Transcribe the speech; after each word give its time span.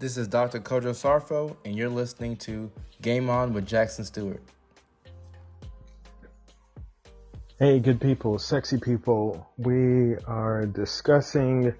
This 0.00 0.16
is 0.16 0.28
Dr. 0.28 0.60
Kojo 0.60 0.94
Sarfo, 0.94 1.56
and 1.64 1.74
you're 1.74 1.88
listening 1.88 2.36
to 2.36 2.70
Game 3.02 3.28
On 3.28 3.52
with 3.52 3.66
Jackson 3.66 4.04
Stewart. 4.04 4.40
Hey, 7.58 7.80
good 7.80 8.00
people, 8.00 8.38
sexy 8.38 8.78
people. 8.78 9.50
We 9.56 10.14
are 10.28 10.66
discussing 10.66 11.74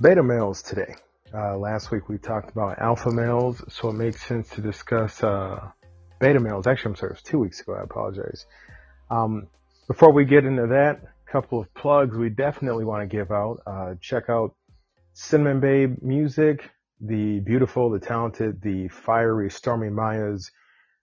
beta 0.00 0.22
males 0.22 0.62
today. 0.62 0.94
Uh, 1.34 1.58
last 1.58 1.90
week 1.90 2.08
we 2.08 2.16
talked 2.16 2.50
about 2.50 2.78
alpha 2.78 3.10
males, 3.10 3.62
so 3.68 3.90
it 3.90 3.96
makes 3.96 4.24
sense 4.24 4.48
to 4.52 4.62
discuss 4.62 5.22
uh, 5.22 5.60
beta 6.20 6.40
males. 6.40 6.66
Actually, 6.66 6.92
I'm 6.92 6.96
sorry, 6.96 7.10
it 7.10 7.16
was 7.16 7.22
two 7.22 7.38
weeks 7.38 7.60
ago. 7.60 7.74
I 7.74 7.82
apologize. 7.82 8.46
Um, 9.10 9.48
before 9.88 10.10
we 10.10 10.24
get 10.24 10.46
into 10.46 10.68
that, 10.68 11.02
a 11.28 11.30
couple 11.30 11.60
of 11.60 11.74
plugs 11.74 12.16
we 12.16 12.30
definitely 12.30 12.86
want 12.86 13.02
to 13.02 13.14
give 13.14 13.30
out. 13.30 13.60
Uh, 13.66 13.94
check 14.00 14.30
out 14.30 14.54
Cinnamon 15.12 15.60
Babe 15.60 15.98
Music, 16.00 16.70
the 17.06 17.40
beautiful, 17.40 17.90
the 17.90 18.00
talented, 18.00 18.62
the 18.62 18.88
fiery 18.88 19.50
Stormy 19.50 19.90
Maya's 19.90 20.50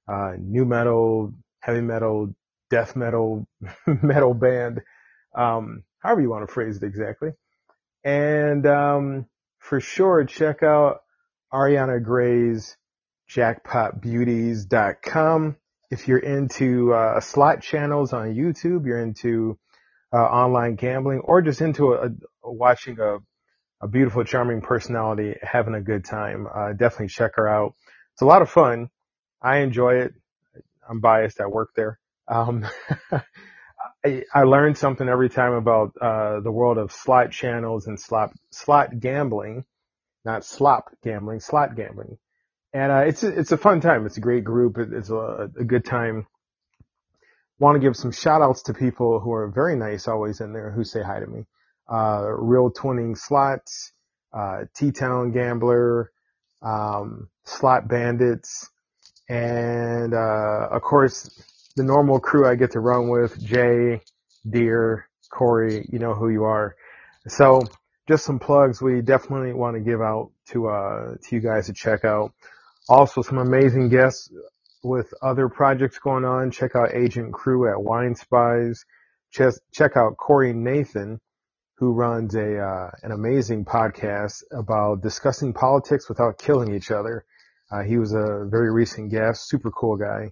uh, 0.07 0.31
new 0.39 0.65
metal, 0.65 1.33
heavy 1.59 1.81
metal, 1.81 2.33
death 2.69 2.95
metal, 2.95 3.47
metal 3.85 4.33
band, 4.33 4.81
um, 5.35 5.83
however 5.99 6.21
you 6.21 6.29
want 6.29 6.47
to 6.47 6.53
phrase 6.53 6.77
it 6.77 6.83
exactly. 6.83 7.31
And 8.03 8.65
um, 8.65 9.27
for 9.59 9.79
sure, 9.79 10.25
check 10.25 10.63
out 10.63 11.01
Ariana 11.53 12.03
Gray's 12.03 12.75
jackpotbeauties.com. 13.29 15.57
If 15.89 16.07
you're 16.07 16.19
into 16.19 16.93
uh, 16.93 17.19
slot 17.19 17.61
channels 17.61 18.13
on 18.13 18.33
YouTube, 18.33 18.85
you're 18.85 19.01
into 19.01 19.59
uh, 20.13 20.17
online 20.17 20.75
gambling, 20.75 21.19
or 21.19 21.41
just 21.41 21.61
into 21.61 21.93
a, 21.93 22.09
a, 22.43 22.51
watching 22.51 22.99
a, 22.99 23.17
a, 23.81 23.87
beautiful, 23.87 24.23
charming 24.23 24.61
personality 24.61 25.35
having 25.41 25.75
a 25.75 25.81
good 25.81 26.05
time, 26.05 26.47
uh, 26.53 26.73
definitely 26.73 27.07
check 27.07 27.35
her 27.35 27.47
out. 27.47 27.73
It's 28.13 28.21
a 28.21 28.25
lot 28.25 28.41
of 28.41 28.49
fun. 28.49 28.89
I 29.41 29.59
enjoy 29.59 29.95
it. 30.01 30.13
I'm 30.87 30.99
biased. 30.99 31.41
I 31.41 31.47
work 31.47 31.71
there. 31.75 31.99
Um, 32.27 32.67
I, 34.05 34.23
I 34.33 34.43
learn 34.43 34.75
something 34.75 35.07
every 35.07 35.29
time 35.29 35.53
about 35.53 35.93
uh, 35.99 36.39
the 36.41 36.51
world 36.51 36.77
of 36.77 36.91
slot 36.91 37.31
channels 37.31 37.87
and 37.87 37.99
slot 37.99 38.31
slot 38.51 38.99
gambling, 38.99 39.65
not 40.25 40.45
slop 40.45 40.91
gambling, 41.03 41.39
slot 41.39 41.75
gambling 41.75 42.17
and 42.73 42.91
uh, 42.91 43.03
it's 43.07 43.23
a, 43.23 43.27
it's 43.27 43.51
a 43.51 43.57
fun 43.57 43.81
time. 43.81 44.05
It's 44.05 44.17
a 44.17 44.21
great 44.21 44.43
group. 44.43 44.77
it's 44.77 45.09
a, 45.09 45.49
a, 45.59 45.63
good 45.63 45.83
time. 45.83 46.25
Want 47.59 47.75
to 47.75 47.79
give 47.79 47.95
some 47.95 48.11
shout 48.11 48.41
outs 48.41 48.63
to 48.63 48.73
people 48.73 49.19
who 49.19 49.33
are 49.33 49.47
very 49.47 49.75
nice 49.75 50.07
always 50.07 50.39
in 50.39 50.53
there 50.53 50.71
who 50.71 50.83
say 50.83 51.01
hi 51.01 51.19
to 51.19 51.27
me. 51.27 51.45
Uh, 51.91 52.27
Real 52.37 52.71
Twinning 52.71 53.17
Slots, 53.17 53.91
uh, 54.33 54.63
T-Town 54.75 55.31
Gambler, 55.31 56.11
um, 56.61 57.27
Slot 57.43 57.87
Bandits, 57.89 58.69
and 59.27 60.13
uh, 60.13 60.67
of 60.71 60.81
course 60.81 61.29
the 61.75 61.83
normal 61.83 62.19
crew 62.19 62.47
I 62.47 62.55
get 62.55 62.71
to 62.71 62.79
run 62.79 63.09
with, 63.09 63.41
Jay, 63.43 64.01
Deer, 64.49 65.07
Corey. 65.31 65.85
You 65.91 65.99
know 65.99 66.13
who 66.13 66.29
you 66.29 66.43
are. 66.43 66.75
So 67.27 67.61
just 68.07 68.25
some 68.25 68.39
plugs 68.39 68.81
we 68.81 69.01
definitely 69.01 69.53
want 69.53 69.75
to 69.75 69.81
give 69.81 70.01
out 70.01 70.31
to 70.49 70.67
uh, 70.67 71.15
to 71.23 71.35
you 71.35 71.41
guys 71.41 71.67
to 71.67 71.73
check 71.73 72.05
out. 72.05 72.33
Also, 72.89 73.21
some 73.21 73.37
amazing 73.37 73.89
guests 73.89 74.29
with 74.83 75.13
other 75.21 75.47
projects 75.47 75.99
going 75.99 76.25
on. 76.25 76.51
Check 76.51 76.75
out 76.75 76.93
Agent 76.93 77.33
Crew 77.33 77.71
at 77.71 77.81
Wine 77.81 78.15
Spies. 78.15 78.83
Check, 79.31 79.53
check 79.71 79.95
out 79.95 80.17
Corey 80.17 80.51
Nathan, 80.51 81.21
who 81.81 81.93
runs 81.93 82.35
a 82.35 82.59
uh, 82.59 82.91
an 83.01 83.11
amazing 83.11 83.65
podcast 83.65 84.43
about 84.51 85.01
discussing 85.01 85.51
politics 85.51 86.07
without 86.07 86.37
killing 86.37 86.75
each 86.75 86.91
other. 86.91 87.25
Uh, 87.71 87.81
he 87.81 87.97
was 87.97 88.13
a 88.13 88.45
very 88.47 88.71
recent 88.71 89.09
guest, 89.09 89.49
super 89.49 89.71
cool 89.71 89.97
guy. 89.97 90.31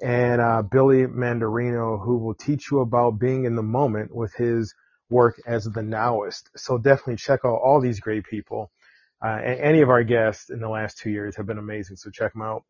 And 0.00 0.40
uh, 0.40 0.62
Billy 0.62 1.04
Mandarino, 1.06 2.02
who 2.02 2.16
will 2.16 2.32
teach 2.32 2.70
you 2.70 2.80
about 2.80 3.18
being 3.18 3.44
in 3.44 3.56
the 3.56 3.62
moment 3.62 4.14
with 4.16 4.32
his 4.36 4.74
work 5.10 5.38
as 5.46 5.64
the 5.64 5.82
nowist. 5.82 6.44
So 6.56 6.78
definitely 6.78 7.16
check 7.16 7.40
out 7.44 7.60
all 7.62 7.78
these 7.78 8.00
great 8.00 8.24
people. 8.24 8.70
Uh, 9.22 9.38
any 9.44 9.82
of 9.82 9.90
our 9.90 10.02
guests 10.02 10.48
in 10.48 10.60
the 10.60 10.68
last 10.70 10.96
two 10.96 11.10
years 11.10 11.36
have 11.36 11.44
been 11.44 11.58
amazing, 11.58 11.96
so 11.96 12.08
check 12.08 12.32
them 12.32 12.40
out. 12.40 12.64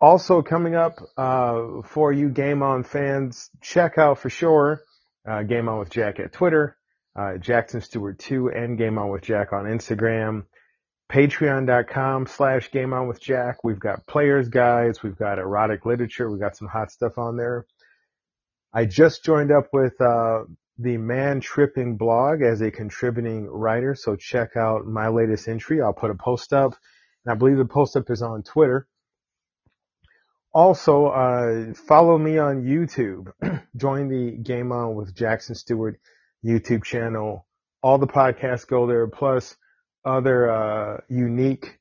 Also 0.00 0.40
coming 0.40 0.76
up 0.76 1.00
uh, 1.16 1.82
for 1.82 2.12
you 2.12 2.28
Game 2.28 2.62
On 2.62 2.84
fans, 2.84 3.50
check 3.60 3.98
out 3.98 4.20
for 4.20 4.30
sure 4.30 4.80
uh, 5.28 5.42
Game 5.42 5.68
On 5.68 5.78
with 5.78 5.90
Jack 5.90 6.20
at 6.20 6.32
Twitter, 6.32 6.76
uh, 7.16 7.36
Jackson 7.38 7.80
Stewart 7.80 8.18
2, 8.18 8.50
and 8.50 8.78
Game 8.78 8.98
On 8.98 9.10
with 9.10 9.22
Jack 9.22 9.52
on 9.52 9.64
Instagram. 9.64 10.44
Patreon.com 11.12 12.26
slash 12.26 12.70
Game 12.70 12.92
On 12.92 13.06
with 13.06 13.20
Jack. 13.20 13.62
We've 13.62 13.78
got 13.78 14.06
players 14.06 14.48
guides, 14.48 15.02
we've 15.02 15.16
got 15.16 15.38
erotic 15.38 15.84
literature, 15.84 16.30
we've 16.30 16.40
got 16.40 16.56
some 16.56 16.68
hot 16.68 16.90
stuff 16.90 17.18
on 17.18 17.36
there. 17.36 17.66
I 18.72 18.86
just 18.86 19.24
joined 19.24 19.52
up 19.52 19.68
with 19.72 20.00
uh, 20.00 20.44
the 20.78 20.96
Man 20.96 21.40
Tripping 21.40 21.96
blog 21.96 22.42
as 22.42 22.60
a 22.60 22.70
contributing 22.70 23.46
writer. 23.46 23.94
So 23.94 24.16
check 24.16 24.56
out 24.56 24.86
my 24.86 25.08
latest 25.08 25.46
entry. 25.46 25.80
I'll 25.80 25.92
put 25.92 26.10
a 26.10 26.14
post 26.14 26.52
up, 26.52 26.74
and 27.24 27.32
I 27.32 27.36
believe 27.36 27.58
the 27.58 27.64
post 27.64 27.96
up 27.96 28.10
is 28.10 28.22
on 28.22 28.42
Twitter. 28.42 28.88
Also, 30.54 31.06
uh, 31.06 31.74
follow 31.74 32.16
me 32.16 32.38
on 32.38 32.62
YouTube. 32.62 33.32
Join 33.76 34.08
the 34.08 34.30
Game 34.36 34.70
On 34.70 34.94
with 34.94 35.14
Jackson 35.14 35.56
Stewart 35.56 35.98
YouTube 36.44 36.84
channel. 36.84 37.46
All 37.82 37.98
the 37.98 38.06
podcasts 38.06 38.66
go 38.66 38.86
there, 38.86 39.08
plus 39.08 39.56
other 40.04 40.50
uh, 40.50 41.00
unique 41.08 41.78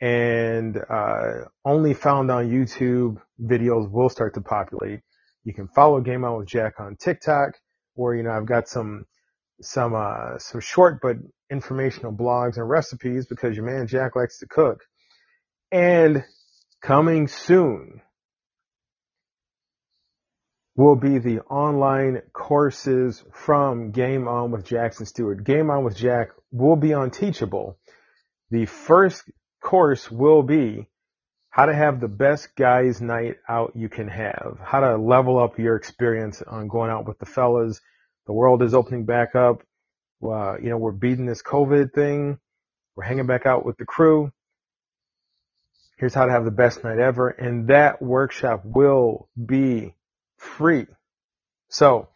and 0.00 0.76
uh, 0.76 1.46
only 1.64 1.94
found 1.94 2.30
on 2.30 2.48
YouTube 2.50 3.20
videos 3.42 3.90
will 3.90 4.08
start 4.08 4.34
to 4.34 4.40
populate. 4.40 5.00
You 5.44 5.54
can 5.54 5.68
follow 5.68 6.00
Game 6.00 6.24
On 6.24 6.38
with 6.38 6.48
Jack 6.48 6.78
on 6.78 6.96
TikTok 6.96 7.54
where, 7.94 8.14
you 8.14 8.22
know, 8.22 8.30
I've 8.30 8.46
got 8.46 8.68
some, 8.68 9.06
some, 9.62 9.94
uh, 9.94 10.38
some 10.38 10.60
short 10.60 11.00
but 11.00 11.16
informational 11.50 12.12
blogs 12.12 12.56
and 12.56 12.68
recipes 12.68 13.26
because 13.26 13.56
your 13.56 13.64
man 13.64 13.86
Jack 13.86 14.14
likes 14.14 14.38
to 14.40 14.46
cook. 14.46 14.82
And 15.72 16.24
coming 16.84 17.28
soon 17.28 18.02
will 20.76 20.96
be 20.96 21.18
the 21.18 21.40
online 21.40 22.20
courses 22.34 23.24
from 23.32 23.90
Game 23.90 24.28
On 24.28 24.50
with 24.50 24.66
Jackson 24.66 25.06
Stewart. 25.06 25.44
Game 25.44 25.70
On 25.70 25.82
with 25.82 25.96
Jack 25.96 26.28
will 26.52 26.76
be 26.76 26.92
on 26.92 27.10
Teachable. 27.10 27.78
The 28.50 28.66
first 28.66 29.22
course 29.62 30.10
will 30.10 30.42
be 30.42 30.86
how 31.48 31.66
to 31.66 31.74
have 31.74 32.00
the 32.00 32.08
best 32.08 32.54
guys 32.54 33.00
night 33.00 33.36
out 33.48 33.72
you 33.74 33.88
can 33.88 34.08
have, 34.08 34.58
how 34.62 34.80
to 34.80 34.98
level 34.98 35.38
up 35.38 35.58
your 35.58 35.76
experience 35.76 36.42
on 36.42 36.68
going 36.68 36.90
out 36.90 37.08
with 37.08 37.18
the 37.18 37.26
fellas. 37.26 37.80
The 38.26 38.34
world 38.34 38.62
is 38.62 38.74
opening 38.74 39.06
back 39.06 39.34
up. 39.34 39.62
Uh, 40.22 40.58
you 40.58 40.68
know, 40.68 40.76
we're 40.76 40.92
beating 40.92 41.24
this 41.24 41.42
COVID 41.42 41.94
thing. 41.94 42.38
We're 42.94 43.04
hanging 43.04 43.26
back 43.26 43.46
out 43.46 43.64
with 43.64 43.78
the 43.78 43.86
crew. 43.86 44.32
Here's 45.96 46.14
how 46.14 46.26
to 46.26 46.32
have 46.32 46.44
the 46.44 46.50
best 46.50 46.82
night 46.82 46.98
ever. 46.98 47.28
And 47.28 47.68
that 47.68 48.02
workshop 48.02 48.62
will 48.64 49.28
be 49.44 49.94
free. 50.36 50.86
So 51.68 52.08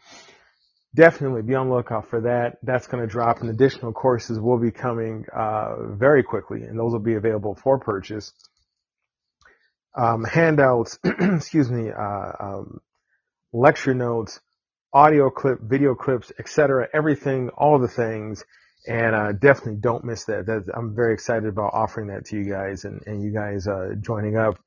definitely 0.95 1.43
be 1.43 1.55
on 1.55 1.69
the 1.69 1.75
lookout 1.75 2.09
for 2.09 2.23
that. 2.23 2.59
That's 2.63 2.87
going 2.87 3.03
to 3.03 3.07
drop 3.07 3.41
and 3.41 3.51
additional 3.51 3.93
courses 3.93 4.39
will 4.41 4.59
be 4.59 4.71
coming, 4.71 5.27
uh, 5.35 5.93
very 5.93 6.23
quickly 6.23 6.63
and 6.63 6.79
those 6.79 6.93
will 6.93 6.99
be 6.99 7.15
available 7.15 7.55
for 7.55 7.79
purchase. 7.79 8.33
Um, 9.97 10.25
handouts, 10.25 10.99
excuse 11.05 11.71
me, 11.71 11.91
uh, 11.91 12.33
um, 12.41 12.81
lecture 13.53 13.95
notes, 13.95 14.41
audio 14.93 15.31
clip, 15.31 15.61
video 15.61 15.95
clips, 15.95 16.33
etc. 16.39 16.89
Everything, 16.93 17.51
all 17.51 17.79
the 17.79 17.89
things. 17.89 18.45
And, 18.89 19.15
uh, 19.15 19.33
definitely 19.33 19.77
don't 19.81 20.05
miss 20.05 20.25
that. 20.25 20.47
That's, 20.47 20.69
I'm 20.75 20.95
very 20.97 21.13
excited 21.13 21.47
about 21.47 21.75
offering 21.75 22.09
that 22.09 22.25
to 22.27 22.37
you 22.37 22.51
guys 22.51 22.85
and, 22.85 23.03
and 23.07 23.23
you 23.23 23.33
guys, 23.33 23.69
uh, 23.69 23.91
joining 24.01 24.37
up 24.37 24.59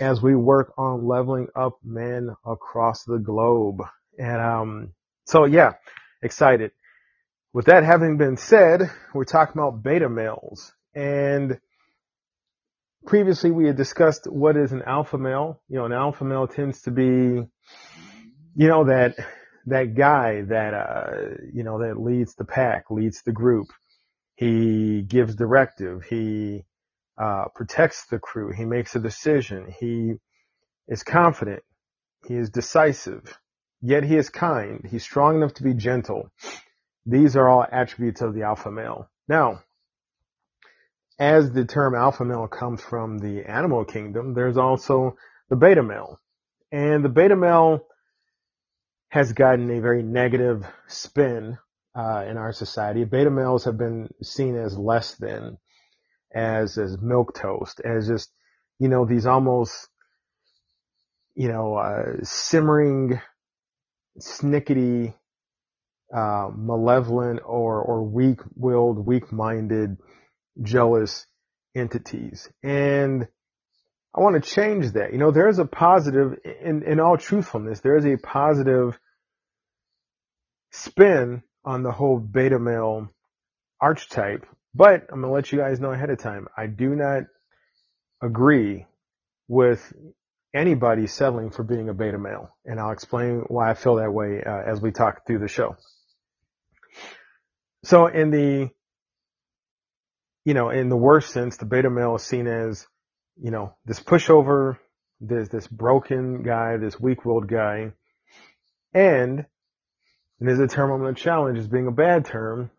as 0.00 0.22
we 0.22 0.34
work 0.34 0.72
on 0.78 1.06
leveling 1.06 1.48
up 1.54 1.78
men 1.84 2.30
across 2.46 3.04
the 3.04 3.18
globe. 3.18 3.82
And, 4.18 4.40
um, 4.40 4.92
so 5.26 5.44
yeah, 5.44 5.74
excited. 6.22 6.72
With 7.52 7.66
that 7.66 7.84
having 7.84 8.16
been 8.16 8.38
said, 8.38 8.90
we're 9.12 9.24
talking 9.24 9.60
about 9.60 9.82
beta 9.82 10.08
males 10.08 10.72
and 10.94 11.60
previously 13.06 13.50
we 13.50 13.66
had 13.66 13.76
discussed 13.76 14.26
what 14.30 14.56
is 14.56 14.72
an 14.72 14.82
alpha 14.86 15.18
male. 15.18 15.60
You 15.68 15.78
know, 15.78 15.84
an 15.84 15.92
alpha 15.92 16.24
male 16.24 16.46
tends 16.46 16.82
to 16.82 16.90
be, 16.90 17.02
you 17.02 18.68
know, 18.68 18.84
that, 18.84 19.16
that 19.66 19.94
guy 19.94 20.42
that, 20.42 20.74
uh, 20.74 21.12
you 21.52 21.62
know, 21.64 21.80
that 21.80 22.00
leads 22.00 22.34
the 22.34 22.44
pack, 22.44 22.90
leads 22.90 23.22
the 23.22 23.32
group. 23.32 23.68
He 24.34 25.02
gives 25.02 25.34
directive. 25.34 26.04
He, 26.04 26.64
uh, 27.18 27.44
protects 27.54 28.06
the 28.06 28.18
crew. 28.18 28.50
He 28.50 28.64
makes 28.64 28.96
a 28.96 28.98
decision. 28.98 29.72
He 29.78 30.14
is 30.88 31.02
confident. 31.02 31.62
He 32.26 32.34
is 32.34 32.50
decisive. 32.50 33.38
Yet 33.82 34.04
he 34.04 34.16
is 34.16 34.30
kind. 34.30 34.86
He's 34.90 35.02
strong 35.02 35.36
enough 35.36 35.54
to 35.54 35.62
be 35.62 35.74
gentle. 35.74 36.30
These 37.06 37.36
are 37.36 37.48
all 37.48 37.66
attributes 37.70 38.22
of 38.22 38.34
the 38.34 38.42
alpha 38.42 38.70
male. 38.70 39.10
Now, 39.28 39.62
as 41.18 41.52
the 41.52 41.66
term 41.66 41.94
alpha 41.94 42.24
male 42.24 42.48
comes 42.48 42.80
from 42.82 43.18
the 43.18 43.44
animal 43.44 43.84
kingdom, 43.84 44.32
there's 44.32 44.56
also 44.56 45.16
the 45.50 45.56
beta 45.56 45.82
male. 45.82 46.18
And 46.72 47.04
the 47.04 47.10
beta 47.10 47.36
male 47.36 47.86
has 49.10 49.32
gotten 49.32 49.70
a 49.70 49.80
very 49.80 50.02
negative 50.02 50.64
spin 50.86 51.58
uh, 51.96 52.24
in 52.28 52.36
our 52.36 52.52
society. 52.52 53.04
Beta 53.04 53.30
males 53.30 53.64
have 53.64 53.76
been 53.76 54.08
seen 54.22 54.56
as 54.56 54.78
less 54.78 55.16
than, 55.16 55.58
as 56.34 56.78
as 56.78 56.96
milquetoast, 56.96 57.80
as 57.84 58.06
just 58.06 58.30
you 58.78 58.88
know 58.88 59.04
these 59.04 59.26
almost 59.26 59.88
you 61.34 61.48
know 61.48 61.74
uh, 61.74 62.22
simmering, 62.22 63.20
snickety, 64.20 65.12
uh, 66.14 66.50
malevolent 66.56 67.40
or 67.44 67.82
or 67.82 68.04
weak-willed, 68.04 69.04
weak-minded, 69.04 69.96
jealous 70.62 71.26
entities. 71.74 72.48
And 72.62 73.26
I 74.14 74.20
want 74.20 74.42
to 74.42 74.50
change 74.50 74.92
that. 74.92 75.12
You 75.12 75.18
know, 75.18 75.30
there 75.30 75.48
is 75.48 75.58
a 75.58 75.64
positive 75.64 76.38
in 76.44 76.82
in 76.82 77.00
all 77.00 77.16
truthfulness. 77.16 77.80
There 77.80 77.96
is 77.96 78.06
a 78.06 78.16
positive 78.16 78.98
spin 80.72 81.42
on 81.64 81.82
the 81.82 81.92
whole 81.92 82.18
beta 82.18 82.58
male 82.58 83.08
archetype 83.80 84.46
but 84.74 85.06
I'm 85.10 85.20
going 85.20 85.30
to 85.30 85.34
let 85.34 85.52
you 85.52 85.58
guys 85.58 85.80
know 85.80 85.92
ahead 85.92 86.10
of 86.10 86.18
time. 86.18 86.46
I 86.56 86.66
do 86.66 86.94
not 86.94 87.24
agree 88.22 88.86
with 89.48 89.92
anybody 90.54 91.06
settling 91.06 91.50
for 91.50 91.64
being 91.64 91.88
a 91.88 91.94
beta 91.94 92.18
male. 92.18 92.50
And 92.64 92.78
I'll 92.78 92.92
explain 92.92 93.44
why 93.48 93.70
I 93.70 93.74
feel 93.74 93.96
that 93.96 94.12
way 94.12 94.42
uh, 94.44 94.62
as 94.66 94.80
we 94.80 94.92
talk 94.92 95.26
through 95.26 95.40
the 95.40 95.48
show. 95.48 95.76
So 97.84 98.06
in 98.06 98.30
the, 98.30 98.70
you 100.44 100.54
know, 100.54 100.70
in 100.70 100.88
the 100.88 100.96
worst 100.96 101.30
sense, 101.30 101.56
the 101.56 101.66
beta 101.66 101.90
male 101.90 102.16
is 102.16 102.22
seen 102.22 102.46
as, 102.46 102.86
you 103.42 103.50
know, 103.50 103.74
this 103.86 104.00
pushover, 104.00 104.78
this, 105.20 105.48
this 105.48 105.66
broken 105.66 106.42
guy, 106.42 106.76
this 106.76 107.00
weak-willed 107.00 107.48
guy. 107.48 107.92
And, 108.92 109.46
and 110.38 110.48
there's 110.48 110.58
a 110.58 110.66
term 110.66 110.90
I'm 110.90 111.00
going 111.00 111.14
to 111.14 111.22
challenge 111.22 111.58
as 111.58 111.68
being 111.68 111.86
a 111.86 111.92
bad 111.92 112.24
term, 112.24 112.70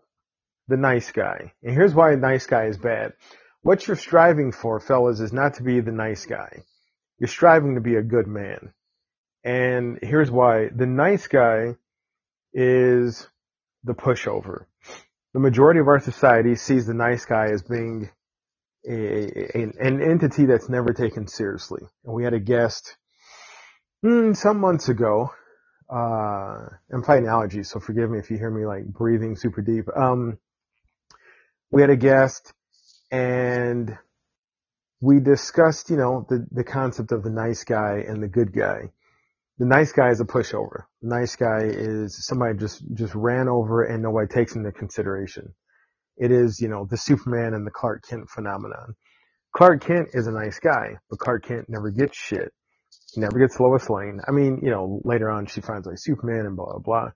the 0.67 0.77
nice 0.77 1.11
guy. 1.11 1.53
And 1.63 1.73
here's 1.73 1.93
why 1.93 2.13
a 2.13 2.17
nice 2.17 2.45
guy 2.45 2.65
is 2.65 2.77
bad. 2.77 3.13
What 3.61 3.87
you're 3.87 3.97
striving 3.97 4.51
for, 4.51 4.79
fellas, 4.79 5.19
is 5.19 5.33
not 5.33 5.55
to 5.55 5.63
be 5.63 5.79
the 5.79 5.91
nice 5.91 6.25
guy. 6.25 6.63
You're 7.19 7.27
striving 7.27 7.75
to 7.75 7.81
be 7.81 7.95
a 7.95 8.01
good 8.01 8.27
man. 8.27 8.73
And 9.43 9.99
here's 10.01 10.31
why. 10.31 10.69
The 10.75 10.87
nice 10.87 11.27
guy 11.27 11.75
is 12.53 13.27
the 13.83 13.93
pushover. 13.93 14.65
The 15.33 15.39
majority 15.39 15.79
of 15.79 15.87
our 15.87 15.99
society 15.99 16.55
sees 16.55 16.85
the 16.85 16.93
nice 16.93 17.25
guy 17.25 17.47
as 17.51 17.61
being 17.61 18.09
a, 18.87 19.57
a, 19.57 19.61
an 19.79 20.01
entity 20.01 20.45
that's 20.45 20.69
never 20.69 20.93
taken 20.93 21.27
seriously. 21.27 21.81
And 22.05 22.13
we 22.13 22.23
had 22.23 22.33
a 22.33 22.39
guest 22.39 22.95
hmm, 24.01 24.33
some 24.33 24.59
months 24.59 24.89
ago. 24.89 25.31
Uh, 25.89 26.69
I'm 26.93 27.03
fighting 27.05 27.25
allergies, 27.25 27.67
so 27.67 27.79
forgive 27.79 28.09
me 28.09 28.19
if 28.19 28.31
you 28.31 28.37
hear 28.37 28.49
me 28.49 28.65
like 28.65 28.85
breathing 28.85 29.35
super 29.35 29.61
deep. 29.61 29.85
Um, 29.95 30.37
we 31.69 31.81
had 31.81 31.89
a 31.89 31.97
guest 31.97 32.53
and 33.11 33.97
we 35.01 35.19
discussed, 35.19 35.89
you 35.89 35.97
know, 35.97 36.25
the, 36.29 36.47
the 36.51 36.63
concept 36.63 37.11
of 37.11 37.23
the 37.23 37.29
nice 37.29 37.63
guy 37.63 38.03
and 38.07 38.23
the 38.23 38.27
good 38.27 38.53
guy. 38.53 38.91
The 39.57 39.65
nice 39.65 39.91
guy 39.91 40.09
is 40.09 40.21
a 40.21 40.25
pushover. 40.25 40.85
The 41.01 41.09
nice 41.09 41.35
guy 41.35 41.63
is 41.63 42.25
somebody 42.25 42.57
just, 42.57 42.83
just 42.93 43.13
ran 43.13 43.47
over 43.47 43.83
and 43.83 44.01
nobody 44.01 44.27
takes 44.27 44.55
into 44.55 44.71
consideration. 44.71 45.53
It 46.17 46.31
is, 46.31 46.59
you 46.59 46.67
know, 46.67 46.85
the 46.89 46.97
Superman 46.97 47.53
and 47.53 47.65
the 47.65 47.71
Clark 47.71 48.03
Kent 48.07 48.29
phenomenon. 48.29 48.95
Clark 49.55 49.83
Kent 49.83 50.09
is 50.13 50.27
a 50.27 50.31
nice 50.31 50.59
guy, 50.59 50.97
but 51.09 51.19
Clark 51.19 51.45
Kent 51.45 51.65
never 51.69 51.91
gets 51.91 52.17
shit. 52.17 52.51
He 53.13 53.21
never 53.21 53.39
gets 53.39 53.59
Lois 53.59 53.89
Lane. 53.89 54.21
I 54.27 54.31
mean, 54.31 54.59
you 54.63 54.71
know, 54.71 55.01
later 55.03 55.29
on 55.29 55.45
she 55.45 55.61
finds 55.61 55.87
like 55.87 55.97
Superman 55.97 56.45
and 56.45 56.55
blah, 56.55 56.65
blah, 56.65 56.79
blah. 56.79 57.11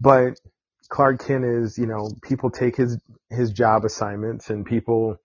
But 0.00 0.40
Clark 0.88 1.24
Kent 1.24 1.44
is, 1.44 1.78
you 1.78 1.86
know, 1.86 2.10
people 2.22 2.50
take 2.50 2.76
his, 2.76 2.98
his 3.30 3.52
job 3.52 3.84
assignments 3.84 4.50
and 4.50 4.66
people 4.66 5.16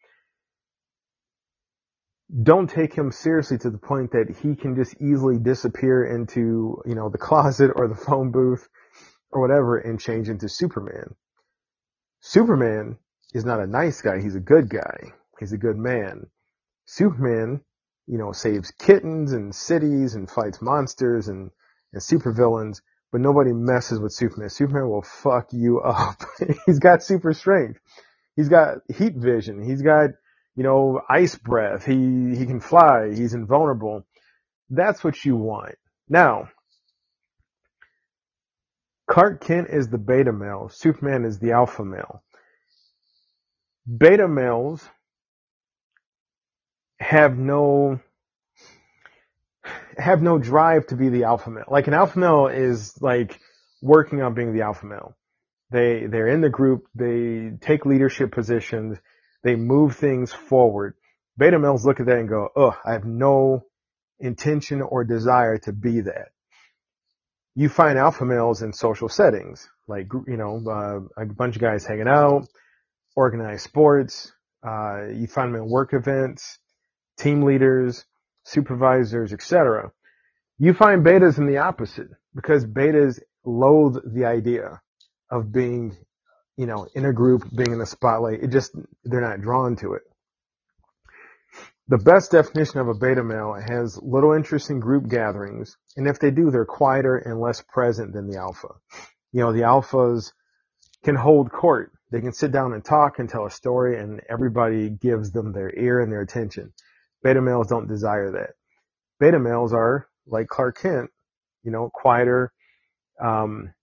don't 2.44 2.70
take 2.70 2.94
him 2.94 3.12
seriously 3.12 3.58
to 3.60 3.70
the 3.70 3.77
point 3.77 4.12
that 4.12 4.36
he 4.41 4.56
can 4.56 4.75
just 4.75 4.96
easily 5.01 5.38
disappear 5.38 6.06
into, 6.06 6.82
you 6.86 6.96
know, 6.96 7.10
the 7.10 7.18
closet 7.20 7.72
or 7.75 7.88
the 7.88 7.96
phone 7.96 8.32
booth 8.32 8.68
or 9.32 9.41
whatever 9.41 9.77
and 9.77 10.00
change 10.00 10.30
into 10.30 10.50
Superman. 10.50 11.15
Superman 12.27 12.98
is 13.34 13.46
not 13.46 13.60
a 13.60 13.67
nice 13.67 14.01
guy. 14.01 14.20
He's 14.20 14.36
a 14.36 14.39
good 14.39 14.70
guy. 14.70 15.12
He's 15.39 15.53
a 15.53 15.58
good 15.58 15.77
man. 15.77 16.27
Superman, 16.86 17.62
you 18.08 18.17
know, 18.17 18.32
saves 18.32 18.72
kittens 18.72 19.32
and 19.32 19.53
cities 19.53 20.15
and 20.15 20.29
fights 20.29 20.62
monsters 20.62 21.27
and, 21.27 21.51
and 21.94 22.01
supervillains 22.01 22.82
but 23.12 23.22
nobody 23.22 23.53
messes 23.53 23.98
with 23.98 24.12
Superman. 24.12 24.50
Superman 24.50 24.89
will 24.89 25.01
fuck 25.01 25.53
you 25.53 25.79
up. 25.86 26.22
He's 26.65 26.79
got 26.79 27.01
super 27.01 27.32
strength. 27.32 27.79
He's 28.36 28.50
got 28.50 28.79
heat 28.94 29.15
vision. 29.15 29.63
He's 29.63 29.82
got, 29.82 30.10
you 30.58 30.63
know, 30.63 31.00
ice 31.10 31.38
breath. 31.38 31.86
He, 31.86 32.36
he 32.36 32.46
can 32.46 32.60
fly. 32.60 33.13
He's 33.15 33.34
invulnerable. 33.34 34.05
That's 34.70 35.01
what 35.01 35.24
you 35.24 35.38
want. 35.38 35.75
Now, 36.10 36.50
Clark 39.08 39.44
Kent 39.44 39.68
is 39.70 39.88
the 39.88 39.98
beta 39.98 40.32
male. 40.32 40.70
Superman 40.70 41.26
is 41.26 41.40
the 41.40 41.52
alpha 41.52 41.86
male. 41.86 42.24
Beta 43.86 44.28
males 44.28 44.84
have 47.00 47.38
no 47.38 48.00
have 49.98 50.22
no 50.22 50.38
drive 50.38 50.88
to 50.88 50.96
be 50.96 51.10
the 51.10 51.24
alpha 51.24 51.50
male. 51.50 51.66
Like 51.68 51.88
an 51.88 51.94
alpha 51.94 52.20
male 52.20 52.48
is 52.48 53.00
like 53.02 53.40
working 53.82 54.22
on 54.22 54.34
being 54.34 54.54
the 54.54 54.64
alpha 54.64 54.86
male. 54.86 55.16
They, 55.72 56.06
they're 56.08 56.28
in 56.28 56.42
the 56.42 56.50
group, 56.50 56.86
they 56.94 57.52
take 57.62 57.86
leadership 57.86 58.32
positions, 58.32 58.98
they 59.44 59.56
move 59.56 59.96
things 59.96 60.32
forward. 60.32 60.96
Beta 61.38 61.60
males 61.60 61.86
look 61.86 62.00
at 62.00 62.06
that 62.08 62.18
and 62.18 62.30
go, 62.30 62.50
oh, 62.56 62.76
I 62.86 62.94
have 62.94 63.06
no 63.06 63.66
intention 64.20 64.82
or 64.82 65.04
desire 65.04 65.58
to 65.60 65.74
be 65.74 66.02
that. 66.02 66.30
You 67.56 67.70
find 67.70 67.98
alpha 67.98 68.26
males 68.26 68.62
in 68.62 68.74
social 68.74 69.10
settings, 69.10 69.68
like, 69.88 70.08
you 70.28 70.38
know, 70.38 70.62
uh, 70.68 71.22
a 71.22 71.26
bunch 71.26 71.56
of 71.56 71.62
guys 71.62 71.86
hanging 71.86 72.08
out, 72.08 72.48
organized 73.16 73.64
sports, 73.64 74.34
uh, 74.68 75.06
you 75.08 75.28
find 75.28 75.54
them 75.54 75.62
in 75.64 75.70
work 75.70 75.94
events, 75.94 76.60
team 77.18 77.44
leaders, 77.44 78.06
supervisors, 78.44 79.34
etc. 79.34 79.92
You 80.58 80.74
find 80.74 81.06
betas 81.06 81.38
in 81.38 81.48
the 81.48 81.58
opposite 81.58 82.10
because 82.36 82.66
betas 82.66 83.20
loathe 83.46 83.98
the 84.14 84.26
idea 84.26 84.82
of 85.32 85.52
being, 85.52 85.98
you 86.58 86.66
know, 86.66 86.88
in 86.96 87.06
a 87.06 87.14
group, 87.14 87.44
being 87.56 87.72
in 87.72 87.80
the 87.80 87.86
spotlight. 87.86 88.44
It 88.44 88.52
just, 88.52 88.76
they're 89.04 89.22
not 89.22 89.42
drawn 89.42 89.76
to 89.78 89.94
it. 89.94 90.04
The 91.88 91.98
best 92.00 92.32
definition 92.32 92.80
of 92.80 92.88
a 92.88 92.96
beta 92.96 93.24
male 93.24 93.54
has 93.54 94.00
little 94.01 94.34
interest 94.34 94.72
in 94.72 94.80
group 94.80 95.08
gatherings, 95.08 95.77
and 95.96 96.08
if 96.08 96.20
they 96.20 96.32
do, 96.32 96.50
they're 96.50 96.65
quieter 96.65 97.15
and 97.15 97.39
less 97.39 97.62
present 97.62 98.12
than 98.12 98.27
the 98.27 98.39
alpha. 98.39 98.70
You 99.32 99.42
know, 99.42 99.54
the 99.54 99.62
alphas 99.62 100.32
can 101.04 101.15
hold 101.15 101.51
court. 101.51 101.92
They 102.12 102.22
can 102.22 102.34
sit 102.34 102.51
down 102.51 102.74
and 102.74 102.84
talk 102.84 103.20
and 103.20 103.30
tell 103.30 103.46
a 103.46 103.51
story 103.51 104.00
and 104.00 104.22
everybody 104.30 104.89
gives 104.89 105.32
them 105.32 105.51
their 105.51 105.72
ear 105.77 106.00
and 106.00 106.12
their 106.12 106.22
attention. 106.22 106.74
Beta 107.22 107.42
males 107.42 107.68
don't 107.68 107.88
desire 107.88 108.32
that. 108.32 108.51
Beta 109.20 109.39
males 109.39 109.74
are 109.74 110.08
like 110.25 110.48
Clark 110.48 110.80
Kent, 110.80 111.12
you 111.63 111.72
know, 111.72 111.92
quieter, 111.94 112.51
um, 113.24 113.74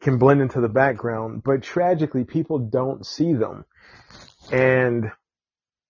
can 0.00 0.18
blend 0.18 0.40
into 0.40 0.60
the 0.60 0.68
background, 0.68 1.42
but 1.42 1.62
tragically 1.62 2.24
people 2.24 2.58
don't 2.58 3.04
see 3.04 3.32
them. 3.32 3.64
And 4.52 5.10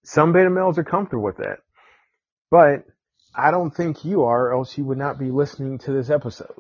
some 0.05 0.33
beta 0.33 0.51
males 0.51 0.79
are 0.79 0.85
comfortable 0.85 1.25
with 1.25 1.39
that. 1.39 1.59
But 2.51 2.85
I 3.35 3.51
don't 3.51 3.75
think 3.75 4.05
you 4.05 4.25
are, 4.25 4.53
else 4.53 4.77
you 4.79 4.85
would 4.85 4.99
not 4.99 5.19
be 5.19 5.31
listening 5.31 5.79
to 5.79 5.93
this 5.93 6.11
episode. 6.11 6.55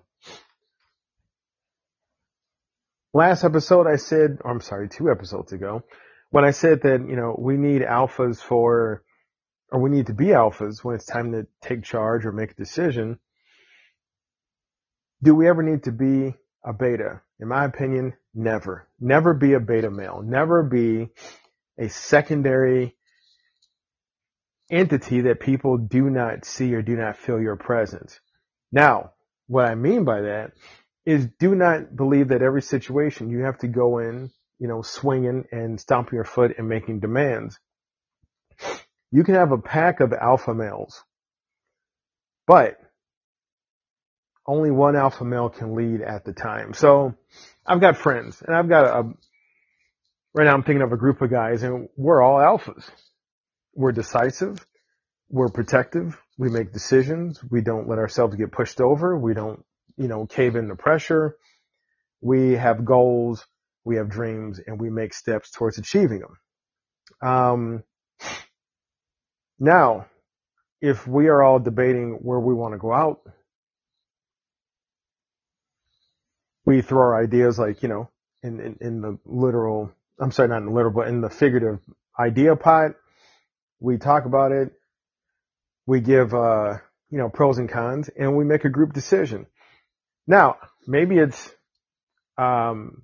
Last 3.13 3.45
episode 3.45 3.87
I 3.87 3.97
said, 3.97 4.39
or 4.43 4.51
I'm 4.51 4.61
sorry, 4.61 4.89
two 4.89 5.09
episodes 5.09 5.53
ago, 5.53 5.85
when 6.31 6.45
I 6.45 6.51
said 6.51 6.83
that, 6.83 7.07
you 7.09 7.15
know, 7.15 7.37
we 7.39 7.57
need 7.57 7.83
alphas 7.83 8.39
for, 8.39 9.05
or 9.71 9.81
we 9.81 9.91
need 9.91 10.07
to 10.07 10.15
be 10.15 10.27
alphas 10.27 10.83
when 10.83 10.97
it's 10.97 11.07
time 11.07 11.31
to 11.31 11.47
take 11.63 11.85
charge 11.85 12.27
or 12.27 12.33
make 12.33 12.51
a 12.51 12.55
decision. 12.55 13.21
Do 15.23 15.35
we 15.35 15.49
ever 15.49 15.63
need 15.63 15.85
to 15.85 15.93
be 15.93 16.35
a 16.65 16.73
beta? 16.73 17.21
In 17.39 17.49
my 17.49 17.65
opinion, 17.65 18.15
never. 18.35 18.89
Never 18.99 19.33
be 19.33 19.53
a 19.53 19.61
beta 19.61 19.91
male. 19.91 20.23
Never 20.25 20.65
be 20.65 21.09
a 21.79 21.89
secondary 21.89 22.97
entity 24.75 25.23
that 25.23 25.41
people 25.41 25.79
do 25.79 26.11
not 26.11 26.45
see 26.45 26.75
or 26.75 26.83
do 26.83 26.97
not 26.97 27.17
feel 27.17 27.41
your 27.41 27.57
presence. 27.57 28.19
Now, 28.73 29.13
what 29.47 29.67
I 29.67 29.75
mean 29.75 30.05
by 30.05 30.23
that 30.23 30.53
is 31.07 31.27
do 31.39 31.55
not 31.55 31.95
believe 31.95 32.29
that 32.29 32.43
every 32.43 32.63
situation 32.63 33.31
you 33.31 33.45
have 33.45 33.59
to 33.59 33.69
go 33.69 33.99
in, 33.99 34.31
you 34.59 34.69
know, 34.69 34.83
swinging 34.83 35.45
and 35.53 35.81
stomping 35.81 36.17
your 36.17 36.25
foot 36.25 36.57
and 36.59 36.69
making 36.69 37.01
demands. 37.01 37.59
You 39.11 39.23
can 39.23 39.35
have 39.35 39.53
a 39.53 39.59
pack 39.59 40.01
of 40.01 40.13
alpha 40.13 40.55
males, 40.55 41.05
but 42.47 42.79
only 44.47 44.71
one 44.71 44.97
alpha 44.97 45.25
male 45.25 45.51
can 45.51 45.75
lead 45.75 46.01
at 46.01 46.25
the 46.25 46.33
time. 46.33 46.75
So 46.75 47.15
I've 47.67 47.81
got 47.81 47.97
friends 47.97 48.43
and 48.43 48.55
I've 48.55 48.69
got 48.69 48.85
a, 48.85 49.03
right 50.35 50.45
now 50.45 50.55
I'm 50.55 50.63
thinking 50.63 50.83
of 50.83 50.93
a 50.93 50.97
group 50.97 51.23
of 51.23 51.31
guys 51.31 51.63
and 51.63 51.89
we're 51.97 52.23
all 52.23 52.39
alphas. 52.39 52.85
We're 53.75 53.93
decisive. 53.93 54.65
We're 55.29 55.49
protective. 55.49 56.17
We 56.39 56.49
make 56.51 56.73
decisions. 56.73 57.43
We 57.51 57.61
don't 57.61 57.89
let 57.89 57.99
ourselves 57.99 58.37
get 58.37 58.53
pushed 58.53 58.81
over. 58.81 59.19
We 59.19 59.35
don't, 59.35 59.65
you 59.97 60.09
know, 60.09 60.27
cave 60.27 60.57
into 60.57 60.77
pressure. 60.77 61.37
We 62.21 62.53
have 62.53 62.85
goals. 62.85 63.47
We 63.85 63.97
have 63.97 64.09
dreams 64.09 64.61
and 64.65 64.81
we 64.81 64.91
make 64.91 65.13
steps 65.13 65.51
towards 65.51 65.79
achieving 65.79 66.21
them. 66.21 67.29
Um, 67.29 67.83
now, 69.59 70.07
if 70.81 71.07
we 71.07 71.29
are 71.29 71.43
all 71.43 71.59
debating 71.59 72.19
where 72.23 72.41
we 72.41 72.55
want 72.55 72.75
to 72.75 72.79
go 72.79 72.93
out, 72.93 73.21
we 76.65 76.83
throw 76.83 77.01
our 77.01 77.23
ideas 77.23 77.59
like, 77.59 77.83
you 77.83 77.89
know, 77.89 78.11
in, 78.43 78.61
in, 78.61 78.77
in 78.81 79.01
the 79.01 79.19
literal, 79.25 79.91
I'm 80.21 80.33
sorry, 80.33 80.49
not 80.49 80.59
in 80.59 80.67
the 80.67 80.73
literal, 80.73 80.95
but 80.95 81.09
in 81.09 81.21
the 81.21 81.31
figurative 81.31 81.81
idea 82.19 82.57
pot 82.57 82.93
we 83.85 83.99
talk 83.99 84.25
about 84.25 84.51
it, 84.53 84.73
we 85.87 86.01
give, 86.01 86.33
uh, 86.35 86.79
you 87.11 87.19
know, 87.19 87.29
pros 87.29 87.59
and 87.59 87.69
cons, 87.69 88.09
and 88.19 88.35
we 88.35 88.45
make 88.45 88.65
a 88.65 88.71
group 88.71 88.95
decision. 88.95 89.47
Now, 90.27 90.57
maybe 90.87 91.19
it's, 91.19 91.51
um, 92.39 93.03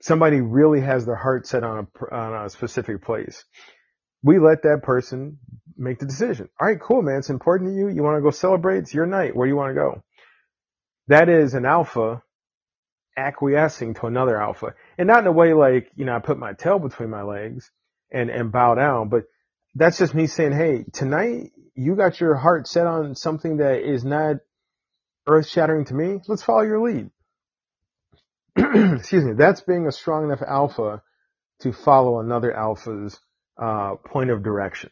somebody 0.00 0.40
really 0.40 0.80
has 0.80 1.04
their 1.04 1.16
heart 1.16 1.46
set 1.46 1.64
on 1.64 1.88
a, 2.00 2.14
on 2.14 2.46
a 2.46 2.50
specific 2.50 3.02
place. 3.02 3.44
We 4.22 4.38
let 4.38 4.62
that 4.62 4.84
person 4.84 5.38
make 5.76 5.98
the 5.98 6.06
decision. 6.06 6.48
All 6.60 6.68
right, 6.68 6.80
cool, 6.80 7.02
man. 7.02 7.18
It's 7.18 7.30
important 7.30 7.70
to 7.70 7.76
you. 7.76 7.88
You 7.88 8.04
want 8.04 8.16
to 8.16 8.22
go 8.22 8.30
celebrate? 8.30 8.78
It's 8.78 8.94
your 8.94 9.06
night. 9.06 9.34
Where 9.34 9.46
do 9.46 9.50
you 9.50 9.56
want 9.56 9.70
to 9.70 9.80
go? 9.80 10.02
That 11.08 11.28
is 11.28 11.54
an 11.54 11.66
alpha 11.66 12.22
acquiescing 13.16 13.94
to 13.94 14.06
another 14.06 14.40
alpha. 14.40 14.74
And 14.96 15.08
not 15.08 15.20
in 15.20 15.26
a 15.26 15.32
way 15.32 15.52
like, 15.52 15.90
you 15.96 16.04
know, 16.04 16.14
I 16.14 16.20
put 16.20 16.38
my 16.38 16.52
tail 16.52 16.78
between 16.78 17.10
my 17.10 17.22
legs 17.22 17.72
and, 18.12 18.30
and 18.30 18.52
bow 18.52 18.76
down, 18.76 19.08
but 19.08 19.24
that's 19.74 19.98
just 19.98 20.14
me 20.14 20.26
saying, 20.26 20.52
hey, 20.52 20.84
tonight 20.92 21.52
you 21.74 21.96
got 21.96 22.20
your 22.20 22.34
heart 22.34 22.66
set 22.66 22.86
on 22.86 23.14
something 23.14 23.58
that 23.58 23.80
is 23.80 24.04
not 24.04 24.36
earth 25.26 25.48
shattering 25.48 25.84
to 25.86 25.94
me. 25.94 26.20
Let's 26.28 26.42
follow 26.42 26.62
your 26.62 26.80
lead. 26.80 27.10
Excuse 28.56 29.24
me. 29.24 29.32
That's 29.32 29.62
being 29.62 29.86
a 29.86 29.92
strong 29.92 30.24
enough 30.24 30.42
alpha 30.46 31.02
to 31.60 31.72
follow 31.72 32.20
another 32.20 32.52
alpha's 32.54 33.18
uh, 33.60 33.94
point 34.04 34.30
of 34.30 34.42
direction. 34.42 34.90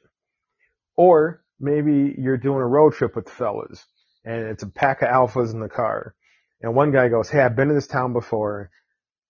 Or 0.96 1.42
maybe 1.58 2.14
you're 2.16 2.38
doing 2.38 2.60
a 2.60 2.66
road 2.66 2.94
trip 2.94 3.16
with 3.16 3.26
the 3.26 3.32
fellas 3.32 3.84
and 4.24 4.46
it's 4.46 4.62
a 4.62 4.68
pack 4.68 5.02
of 5.02 5.08
alphas 5.08 5.52
in 5.52 5.60
the 5.60 5.68
car. 5.68 6.14
And 6.62 6.74
one 6.74 6.92
guy 6.92 7.08
goes, 7.08 7.28
Hey, 7.28 7.40
I've 7.40 7.56
been 7.56 7.68
to 7.68 7.74
this 7.74 7.86
town 7.86 8.12
before. 8.12 8.70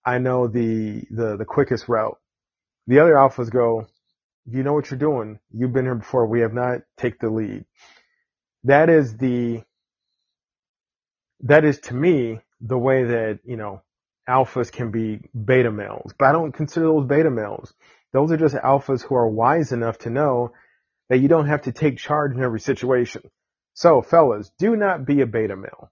I 0.04 0.18
know 0.18 0.46
the, 0.46 1.04
the, 1.10 1.36
the 1.36 1.44
quickest 1.44 1.88
route. 1.88 2.18
The 2.86 3.00
other 3.00 3.14
alphas 3.14 3.50
go, 3.50 3.86
you 4.50 4.62
know 4.62 4.72
what 4.72 4.90
you're 4.90 4.98
doing. 4.98 5.38
You've 5.52 5.72
been 5.72 5.84
here 5.84 5.94
before. 5.94 6.26
We 6.26 6.40
have 6.40 6.52
not 6.52 6.80
take 6.96 7.18
the 7.18 7.30
lead. 7.30 7.64
That 8.64 8.90
is 8.90 9.16
the, 9.16 9.62
that 11.40 11.64
is 11.64 11.78
to 11.80 11.94
me 11.94 12.40
the 12.60 12.78
way 12.78 13.04
that, 13.04 13.40
you 13.44 13.56
know, 13.56 13.82
alphas 14.28 14.70
can 14.70 14.90
be 14.90 15.20
beta 15.32 15.70
males, 15.70 16.12
but 16.18 16.26
I 16.26 16.32
don't 16.32 16.52
consider 16.52 16.86
those 16.86 17.06
beta 17.06 17.30
males. 17.30 17.72
Those 18.12 18.32
are 18.32 18.36
just 18.36 18.54
alphas 18.54 19.02
who 19.02 19.14
are 19.14 19.28
wise 19.28 19.72
enough 19.72 19.98
to 19.98 20.10
know 20.10 20.52
that 21.08 21.18
you 21.18 21.28
don't 21.28 21.48
have 21.48 21.62
to 21.62 21.72
take 21.72 21.98
charge 21.98 22.34
in 22.34 22.42
every 22.42 22.60
situation. 22.60 23.22
So 23.74 24.02
fellas, 24.02 24.50
do 24.58 24.76
not 24.76 25.06
be 25.06 25.20
a 25.20 25.26
beta 25.26 25.56
male. 25.56 25.90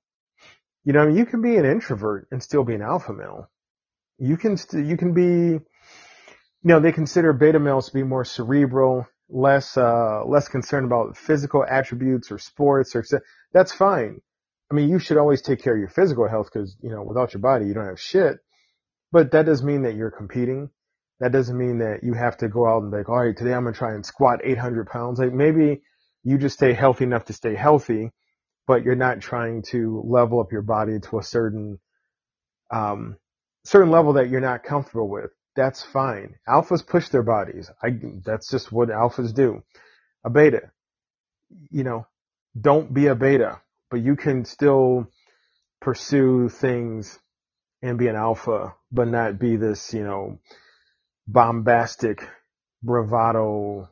You 0.85 0.93
know, 0.93 1.09
you 1.09 1.27
can 1.27 1.43
be 1.43 1.57
an 1.57 1.65
introvert 1.65 2.29
and 2.31 2.43
still 2.43 2.65
be 2.65 2.75
an 2.75 2.83
alpha 2.83 3.12
male. 3.12 3.50
You 4.19 4.37
can, 4.37 4.57
st- 4.57 4.87
you 4.87 4.97
can 4.97 5.15
be, 5.15 5.65
you 6.62 6.69
know, 6.69 6.81
they 6.81 6.93
consider 6.93 7.33
beta 7.33 7.59
males 7.59 7.87
to 7.88 7.95
be 7.95 8.03
more 8.03 8.25
cerebral, 8.25 9.07
less, 9.29 9.77
uh, 9.77 10.25
less 10.27 10.49
concerned 10.49 10.87
about 10.87 11.17
physical 11.17 11.65
attributes 11.69 12.33
or 12.33 12.38
sports 12.38 12.97
or, 12.97 13.05
that's 13.53 13.73
fine. 13.73 14.21
I 14.71 14.75
mean, 14.75 14.88
you 14.88 14.99
should 14.99 15.17
always 15.17 15.41
take 15.41 15.62
care 15.62 15.75
of 15.75 15.79
your 15.79 15.88
physical 15.88 16.29
health 16.29 16.50
because, 16.53 16.77
you 16.83 16.91
know, 16.91 17.03
without 17.03 17.33
your 17.33 17.41
body, 17.41 17.67
you 17.67 17.75
don't 17.75 17.87
have 17.87 18.00
shit. 18.00 18.38
But 19.12 19.31
that 19.33 19.47
doesn't 19.47 19.67
mean 19.67 19.83
that 19.83 19.95
you're 19.95 20.11
competing. 20.11 20.69
That 21.21 21.33
doesn't 21.33 21.57
mean 21.57 21.79
that 21.79 22.00
you 22.03 22.12
have 22.12 22.37
to 22.38 22.49
go 22.49 22.69
out 22.69 22.83
and 22.83 22.91
be 22.91 22.99
like, 22.99 23.09
all 23.09 23.25
right, 23.25 23.37
today 23.37 23.55
I'm 23.55 23.65
to 23.65 23.73
try 23.73 23.95
and 23.95 24.05
squat 24.05 24.41
800 24.45 24.88
pounds. 24.88 25.19
Like 25.19 25.33
maybe 25.33 25.83
you 26.23 26.38
just 26.38 26.57
stay 26.57 26.75
healthy 26.75 27.05
enough 27.05 27.25
to 27.27 27.33
stay 27.33 27.55
healthy, 27.55 28.11
but 28.67 28.83
you're 28.83 28.95
not 28.95 29.21
trying 29.21 29.62
to 29.71 30.03
level 30.05 30.41
up 30.41 30.53
your 30.53 30.62
body 30.62 30.99
to 31.00 31.19
a 31.19 31.23
certain, 31.23 31.79
um, 32.71 33.17
certain 33.65 33.91
level 33.91 34.15
that 34.15 34.29
you're 34.29 34.41
not 34.41 34.65
comfortable 34.65 35.09
with 35.09 35.31
that's 35.59 35.83
fine. 35.83 36.37
Alphas 36.49 36.87
push 36.87 37.09
their 37.09 37.25
bodies. 37.25 37.69
I, 37.83 37.88
that's 38.25 38.49
just 38.49 38.71
what 38.71 38.91
alphas 38.91 39.35
do. 39.35 39.65
A 40.25 40.31
beta, 40.31 40.71
you 41.71 41.83
know, 41.83 42.07
don't 42.59 42.95
be 42.95 43.09
a 43.09 43.17
beta, 43.17 43.61
but 43.91 44.00
you 44.00 44.15
can 44.15 44.45
still 44.45 45.09
pursue 45.81 46.49
things 46.49 47.19
and 47.83 47.99
be 47.99 48.07
an 48.07 48.15
alpha, 48.15 48.75
but 48.93 49.09
not 49.09 49.41
be 49.41 49.57
this, 49.57 49.93
you 49.93 50.05
know, 50.05 50.38
bombastic 51.27 52.25
bravado, 52.81 53.88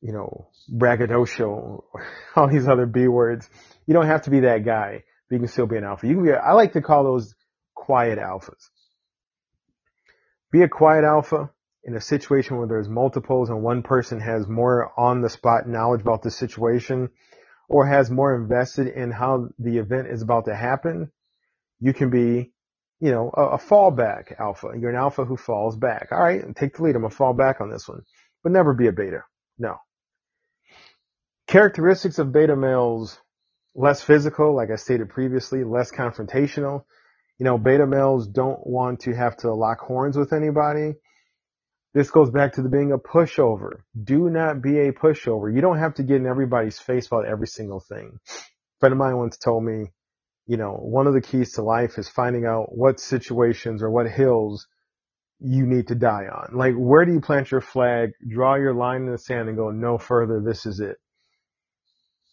you 0.00 0.12
know, 0.12 0.48
braggadocio, 0.68 1.84
all 2.34 2.48
these 2.48 2.66
other 2.66 2.86
B 2.86 3.06
words. 3.06 3.48
You 3.86 3.94
don't 3.94 4.06
have 4.06 4.22
to 4.22 4.30
be 4.30 4.40
that 4.40 4.64
guy, 4.64 5.04
but 5.28 5.36
you 5.36 5.38
can 5.38 5.48
still 5.48 5.68
be 5.68 5.76
an 5.76 5.84
alpha. 5.84 6.08
You 6.08 6.14
can 6.14 6.24
be, 6.24 6.32
I 6.32 6.54
like 6.54 6.72
to 6.72 6.82
call 6.82 7.04
those 7.04 7.32
quiet 7.76 8.18
alphas. 8.18 8.70
Be 10.50 10.62
a 10.62 10.68
quiet 10.68 11.04
alpha 11.04 11.50
in 11.84 11.94
a 11.94 12.00
situation 12.00 12.56
where 12.56 12.66
there's 12.66 12.88
multiples 12.88 13.50
and 13.50 13.62
one 13.62 13.82
person 13.82 14.20
has 14.20 14.46
more 14.46 14.92
on 14.98 15.20
the 15.20 15.28
spot 15.28 15.68
knowledge 15.68 16.00
about 16.00 16.22
the 16.22 16.30
situation 16.30 17.10
or 17.68 17.86
has 17.86 18.10
more 18.10 18.34
invested 18.34 18.88
in 18.88 19.10
how 19.10 19.48
the 19.58 19.78
event 19.78 20.08
is 20.08 20.22
about 20.22 20.46
to 20.46 20.54
happen. 20.54 21.10
You 21.80 21.92
can 21.92 22.10
be, 22.10 22.52
you 23.00 23.10
know, 23.10 23.30
a, 23.34 23.42
a 23.42 23.58
fallback 23.58 24.38
alpha. 24.40 24.72
You're 24.78 24.90
an 24.90 24.96
alpha 24.96 25.24
who 25.24 25.36
falls 25.36 25.76
back. 25.76 26.08
All 26.12 26.22
right, 26.22 26.42
take 26.56 26.76
the 26.76 26.82
lead. 26.82 26.96
I'm 26.96 27.02
gonna 27.02 27.14
fall 27.14 27.34
back 27.34 27.60
on 27.60 27.70
this 27.70 27.86
one, 27.86 28.02
but 28.42 28.52
never 28.52 28.72
be 28.72 28.86
a 28.86 28.92
beta. 28.92 29.24
No. 29.58 29.76
Characteristics 31.46 32.18
of 32.18 32.32
beta 32.32 32.56
males, 32.56 33.18
less 33.74 34.02
physical, 34.02 34.54
like 34.54 34.70
I 34.70 34.76
stated 34.76 35.10
previously, 35.10 35.62
less 35.62 35.90
confrontational, 35.90 36.84
you 37.38 37.44
know, 37.44 37.56
beta 37.56 37.86
males 37.86 38.26
don't 38.26 38.66
want 38.66 39.00
to 39.00 39.14
have 39.14 39.36
to 39.38 39.54
lock 39.54 39.80
horns 39.80 40.16
with 40.16 40.32
anybody. 40.32 40.94
This 41.94 42.10
goes 42.10 42.30
back 42.30 42.54
to 42.54 42.62
the 42.62 42.68
being 42.68 42.92
a 42.92 42.98
pushover. 42.98 43.80
Do 44.00 44.28
not 44.28 44.60
be 44.60 44.78
a 44.78 44.92
pushover. 44.92 45.52
You 45.52 45.60
don't 45.60 45.78
have 45.78 45.94
to 45.94 46.02
get 46.02 46.16
in 46.16 46.26
everybody's 46.26 46.78
face 46.78 47.06
about 47.06 47.26
every 47.26 47.46
single 47.46 47.80
thing. 47.80 48.18
A 48.26 48.78
friend 48.80 48.92
of 48.92 48.98
mine 48.98 49.16
once 49.16 49.38
told 49.38 49.64
me, 49.64 49.86
you 50.46 50.56
know, 50.56 50.72
one 50.72 51.06
of 51.06 51.14
the 51.14 51.20
keys 51.20 51.52
to 51.52 51.62
life 51.62 51.98
is 51.98 52.08
finding 52.08 52.44
out 52.44 52.76
what 52.76 53.00
situations 53.00 53.82
or 53.82 53.90
what 53.90 54.10
hills 54.10 54.66
you 55.40 55.66
need 55.66 55.88
to 55.88 55.94
die 55.94 56.26
on. 56.32 56.56
Like, 56.56 56.74
where 56.74 57.04
do 57.04 57.12
you 57.12 57.20
plant 57.20 57.50
your 57.50 57.60
flag, 57.60 58.10
draw 58.26 58.56
your 58.56 58.74
line 58.74 59.02
in 59.02 59.12
the 59.12 59.18
sand 59.18 59.48
and 59.48 59.56
go 59.56 59.70
no 59.70 59.98
further, 59.98 60.40
this 60.40 60.66
is 60.66 60.80
it. 60.80 60.96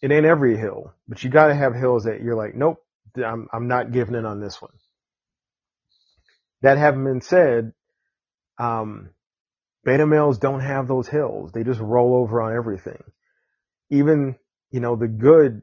It 0.02 0.10
ain't 0.10 0.26
every 0.26 0.56
hill, 0.56 0.92
but 1.08 1.22
you 1.22 1.30
gotta 1.30 1.54
have 1.54 1.74
hills 1.74 2.04
that 2.04 2.20
you're 2.20 2.34
like, 2.34 2.54
nope, 2.54 2.78
I'm, 3.16 3.48
I'm 3.52 3.68
not 3.68 3.92
giving 3.92 4.14
in 4.14 4.26
on 4.26 4.40
this 4.40 4.60
one. 4.60 4.72
That 6.66 6.78
having 6.78 7.04
been 7.04 7.20
said, 7.20 7.74
um, 8.58 9.10
beta 9.84 10.04
males 10.04 10.38
don't 10.38 10.58
have 10.58 10.88
those 10.88 11.06
hills. 11.06 11.52
They 11.52 11.62
just 11.62 11.78
roll 11.78 12.16
over 12.16 12.42
on 12.42 12.56
everything. 12.56 13.04
Even, 13.88 14.34
you 14.72 14.80
know, 14.80 14.96
the 14.96 15.06
good 15.06 15.62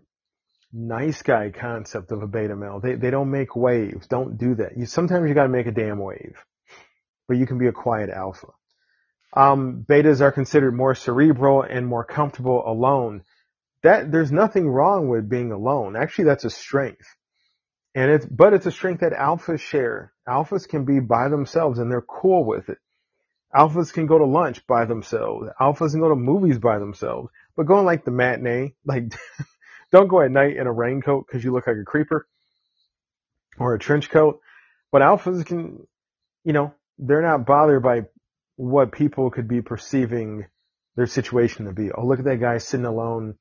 nice 0.72 1.22
guy 1.22 1.50
concept 1.50 2.13
of 2.13 2.24
a 2.24 2.27
beta 2.27 2.55
male. 2.55 2.79
They 2.79 2.95
they 2.95 3.12
don't 3.12 3.31
make 3.31 3.53
waves. 3.53 4.07
Don't 4.07 4.38
do 4.38 4.55
that. 4.55 4.77
You 4.77 4.86
sometimes 4.86 5.27
you 5.27 5.36
got 5.36 5.43
to 5.43 5.50
make 5.50 5.67
a 5.67 5.74
damn 5.74 6.00
wave, 6.00 6.38
but 7.27 7.36
you 7.36 7.45
can 7.48 7.57
be 7.57 7.67
a 7.67 7.74
quiet 7.74 8.10
alpha. 8.10 8.48
Um, 9.36 9.86
betas 9.86 10.22
are 10.22 10.31
considered 10.31 10.74
more 10.74 10.95
cerebral 10.95 11.63
and 11.63 11.86
more 11.86 12.05
comfortable 12.05 12.63
alone. 12.65 13.24
That 13.81 14.10
there's 14.10 14.31
nothing 14.31 14.69
wrong 14.69 15.10
with 15.10 15.27
being 15.27 15.51
alone. 15.51 15.98
Actually, 15.98 16.25
that's 16.29 16.45
a 16.45 16.50
strength. 16.50 17.17
And 17.95 18.12
it's 18.12 18.25
but 18.25 18.53
it's 18.53 18.65
a 18.65 18.71
strength 18.71 19.01
that 19.01 19.13
alphas 19.13 19.59
share. 19.59 20.13
Alphas 20.27 20.67
can 20.67 20.85
be 20.85 21.00
by 21.00 21.29
themselves 21.29 21.79
and 21.79 21.91
they're 21.91 22.01
cool 22.01 22.43
with 22.43 22.69
it. 22.69 22.79
Alphas 23.55 23.93
can 23.93 24.07
go 24.07 24.17
to 24.17 24.25
lunch 24.25 24.65
by 24.65 24.85
themselves. 24.85 25.50
Alphas 25.62 25.91
can 25.91 26.00
go 26.00 26.09
to 26.09 26.15
movies 26.15 26.57
by 26.57 26.79
themselves. 26.79 27.29
But 27.55 27.67
going 27.67 27.85
like 27.85 28.03
the 28.03 28.12
matinee, 28.12 28.73
like 28.83 29.13
Don't 29.93 30.07
go 30.07 30.21
at 30.21 30.31
night 30.31 30.57
in 30.57 30.65
a 30.65 30.73
raincoat 30.73 31.27
because 31.27 31.43
you 31.43 31.53
look 31.53 31.67
like 31.67 31.77
a 31.77 31.85
creeper 31.85 32.27
or 33.59 33.75
a 33.75 33.79
trench 33.79 34.09
coat. 34.09 34.41
But 34.91 35.03
alphas 35.03 35.45
can, 35.45 35.85
you 36.43 36.51
know, 36.51 36.73
they're 36.97 37.21
not 37.21 37.45
bothered 37.45 37.83
by 37.83 38.01
what 38.55 38.91
people 38.91 39.29
could 39.29 39.47
be 39.47 39.62
perceiving 39.62 40.47
their 40.95 41.05
situation 41.05 41.65
to 41.65 41.73
be. 41.73 41.91
Oh, 41.91 42.07
look 42.07 42.17
at 42.17 42.25
that 42.25 42.39
guy 42.39 42.57
sitting 42.57 42.88
alone, 42.88 43.35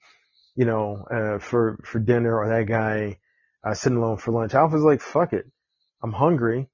you 0.55 0.67
know, 0.67 1.07
uh, 1.11 1.39
for, 1.39 1.79
for 1.87 1.99
dinner 1.99 2.37
or 2.37 2.51
that 2.51 2.67
guy, 2.67 3.17
uh, 3.65 3.75
sitting 3.75 3.99
alone 3.99 4.19
for 4.19 4.33
lunch. 4.33 4.55
Alpha's 4.55 4.83
like, 4.83 5.01
fuck 5.01 5.33
it. 5.33 5.47
I'm 6.03 6.13
hungry. 6.13 6.69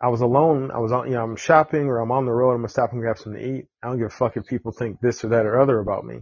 I 0.00 0.08
was 0.08 0.20
alone. 0.20 0.70
I 0.70 0.78
was 0.78 0.92
on, 0.92 1.06
you 1.08 1.14
know, 1.14 1.24
I'm 1.24 1.36
shopping 1.36 1.86
or 1.86 2.00
I'm 2.00 2.12
on 2.12 2.26
the 2.26 2.32
road. 2.32 2.52
I'm 2.52 2.58
gonna 2.58 2.68
stop 2.68 2.92
and 2.92 3.00
grab 3.00 3.18
something 3.18 3.40
to 3.40 3.58
eat. 3.58 3.66
I 3.82 3.88
don't 3.88 3.98
give 3.98 4.08
a 4.08 4.10
fuck 4.10 4.36
if 4.36 4.46
people 4.46 4.72
think 4.72 5.00
this 5.00 5.24
or 5.24 5.28
that 5.28 5.46
or 5.46 5.60
other 5.60 5.78
about 5.78 6.04
me 6.04 6.20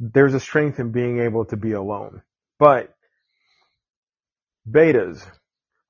there's 0.00 0.34
a 0.34 0.40
strength 0.40 0.80
in 0.80 0.90
being 0.90 1.20
able 1.20 1.44
to 1.46 1.56
be 1.56 1.72
alone. 1.72 2.22
But 2.58 2.92
betas 4.68 5.24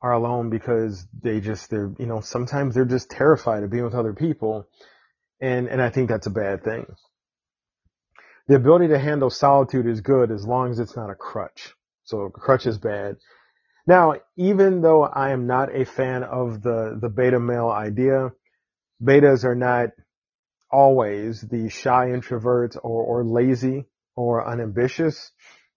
are 0.03 0.13
alone 0.13 0.51
because 0.51 1.07
they 1.23 1.41
just, 1.41 1.71
they're, 1.71 1.93
you 1.99 2.07
know, 2.07 2.21
sometimes 2.21 2.75
they're 2.75 2.85
just 2.85 3.11
terrified 3.11 3.63
of 3.63 3.71
being 3.71 3.85
with 3.85 3.95
other 3.95 4.13
people. 4.13 4.67
And, 5.41 5.69
and 5.69 5.81
I 5.81 5.91
think 5.91 6.09
that's 6.11 6.27
a 6.27 6.31
bad 6.31 6.63
thing. 6.63 6.87
The 8.49 8.57
ability 8.57 8.89
to 8.89 8.99
handle 8.99 9.31
solitude 9.31 9.87
is 9.87 10.01
good 10.01 10.31
as 10.31 10.47
long 10.47 10.71
as 10.71 10.79
it's 10.79 10.97
not 10.97 11.11
a 11.11 11.15
crutch. 11.15 11.75
So 12.05 12.29
crutch 12.31 12.67
is 12.67 12.79
bad. 12.79 13.17
Now, 13.87 14.15
even 14.37 14.81
though 14.81 15.03
I 15.03 15.31
am 15.31 15.47
not 15.47 15.75
a 15.75 15.85
fan 15.85 16.23
of 16.23 16.63
the, 16.63 16.99
the 17.01 17.09
beta 17.09 17.41
male 17.41 17.69
idea, 17.69 18.31
betas 19.03 19.45
are 19.45 19.57
not 19.57 19.91
always 20.71 21.41
the 21.41 21.69
shy 21.69 22.07
introverts 22.07 22.77
or, 22.77 23.03
or 23.05 23.25
lazy 23.25 23.87
or 24.15 24.47
unambitious. 24.49 25.33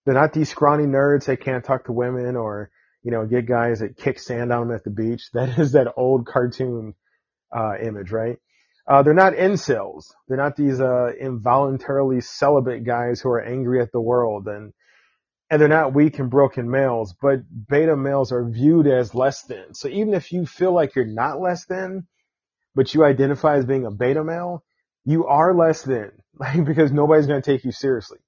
They're 0.06 0.14
not 0.14 0.34
these 0.34 0.50
scrawny 0.50 0.86
nerds 0.86 1.26
that 1.26 1.42
can't 1.42 1.66
talk 1.66 1.86
to 1.86 1.92
women 1.92 2.36
or, 2.36 2.70
you 3.04 3.12
know, 3.12 3.26
get 3.26 3.48
guys 3.48 3.80
that 3.80 3.98
kick 3.98 4.20
sand 4.20 4.54
on 4.54 4.68
them 4.68 4.76
at 4.76 4.84
the 4.84 4.92
beach. 4.92 5.30
That 5.34 5.58
is 5.58 5.72
that 5.72 5.94
old 5.98 6.28
cartoon, 6.28 6.94
uh, 7.56 7.74
image, 7.82 8.12
right? 8.12 8.38
Uh, 8.88 9.02
they're 9.02 9.16
not 9.16 9.34
incels. 9.34 10.12
They're 10.28 10.38
not 10.38 10.56
these, 10.56 10.80
uh, 10.80 11.10
involuntarily 11.20 12.22
celibate 12.22 12.84
guys 12.84 13.20
who 13.20 13.30
are 13.30 13.42
angry 13.42 13.82
at 13.82 13.92
the 13.92 14.02
world 14.02 14.48
and, 14.48 14.74
and 15.50 15.62
they're 15.62 15.68
not 15.68 15.94
weak 15.94 16.20
and 16.20 16.30
broken 16.30 16.70
males, 16.70 17.14
but 17.22 17.40
beta 17.70 17.96
males 17.96 18.32
are 18.32 18.50
viewed 18.50 18.88
as 18.88 19.14
less 19.14 19.44
than. 19.44 19.74
So 19.74 19.88
even 19.88 20.14
if 20.14 20.32
you 20.32 20.46
feel 20.46 20.74
like 20.74 20.96
you're 20.96 21.06
not 21.06 21.40
less 21.40 21.66
than, 21.66 22.08
but 22.74 22.94
you 22.94 23.06
identify 23.06 23.58
as 23.58 23.66
being 23.66 23.86
a 23.86 23.92
beta 23.92 24.24
male, 24.24 24.64
you 25.06 25.26
are 25.28 25.56
less 25.56 25.84
than, 25.84 26.12
like, 26.40 26.66
because 26.66 26.92
nobody's 26.92 27.28
going 27.28 27.42
to 27.42 27.52
take 27.52 27.64
you 27.64 27.72
seriously. 27.72 28.20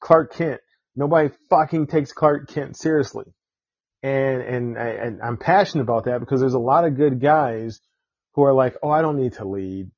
Clark 0.00 0.34
Kent. 0.34 0.60
Nobody 0.94 1.30
fucking 1.48 1.86
takes 1.86 2.12
Clark 2.12 2.48
Kent 2.48 2.76
seriously. 2.76 3.24
And, 4.02 4.42
and, 4.42 4.78
I, 4.78 4.88
and 4.88 5.22
I'm 5.22 5.38
passionate 5.38 5.84
about 5.84 6.04
that 6.04 6.20
because 6.20 6.40
there's 6.40 6.54
a 6.54 6.58
lot 6.58 6.84
of 6.84 6.96
good 6.96 7.20
guys 7.20 7.80
who 8.34 8.42
are 8.42 8.52
like, 8.52 8.76
oh, 8.82 8.90
I 8.90 9.00
don't 9.00 9.16
need 9.16 9.34
to 9.34 9.48
lead. 9.48 9.90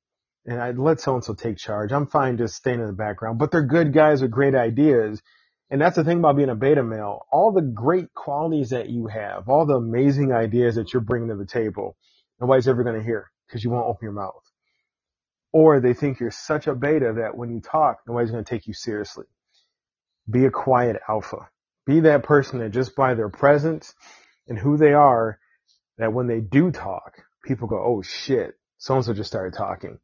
And 0.45 0.61
I 0.61 0.71
let 0.71 1.01
so 1.01 1.15
and 1.15 1.23
so 1.23 1.33
take 1.33 1.57
charge. 1.57 1.91
I'm 1.91 2.07
fine 2.07 2.37
just 2.37 2.55
staying 2.55 2.79
in 2.79 2.85
the 2.85 2.93
background, 2.93 3.39
but 3.39 3.51
they're 3.51 3.65
good 3.65 3.93
guys 3.93 4.21
with 4.21 4.31
great 4.31 4.55
ideas. 4.55 5.21
And 5.69 5.81
that's 5.81 5.95
the 5.95 6.03
thing 6.03 6.19
about 6.19 6.37
being 6.37 6.49
a 6.49 6.55
beta 6.55 6.83
male. 6.83 7.25
All 7.31 7.51
the 7.51 7.61
great 7.61 8.13
qualities 8.13 8.69
that 8.69 8.89
you 8.89 9.07
have, 9.07 9.49
all 9.49 9.65
the 9.65 9.75
amazing 9.75 10.31
ideas 10.31 10.75
that 10.75 10.93
you're 10.93 11.01
bringing 11.01 11.29
to 11.29 11.35
the 11.35 11.45
table, 11.45 11.97
nobody's 12.39 12.67
ever 12.67 12.83
going 12.83 12.97
to 12.97 13.03
hear 13.03 13.31
because 13.47 13.63
you 13.63 13.71
won't 13.71 13.87
open 13.87 14.03
your 14.03 14.11
mouth. 14.11 14.43
Or 15.51 15.79
they 15.79 15.93
think 15.93 16.19
you're 16.19 16.31
such 16.31 16.67
a 16.67 16.75
beta 16.75 17.13
that 17.17 17.37
when 17.37 17.49
you 17.49 17.61
talk, 17.61 17.99
nobody's 18.07 18.31
going 18.31 18.43
to 18.43 18.49
take 18.49 18.67
you 18.67 18.73
seriously. 18.73 19.25
Be 20.29 20.45
a 20.45 20.51
quiet 20.51 20.97
alpha. 21.07 21.49
Be 21.85 22.01
that 22.01 22.23
person 22.23 22.59
that 22.59 22.71
just 22.71 22.95
by 22.95 23.13
their 23.13 23.29
presence 23.29 23.93
and 24.47 24.57
who 24.57 24.77
they 24.77 24.93
are, 24.93 25.39
that 25.97 26.13
when 26.13 26.27
they 26.27 26.41
do 26.41 26.71
talk, 26.71 27.21
people 27.43 27.67
go, 27.67 27.77
oh 27.77 28.01
shit, 28.01 28.55
so 28.77 28.95
and 28.95 29.05
so 29.05 29.13
just 29.13 29.29
started 29.29 29.57
talking 29.57 29.99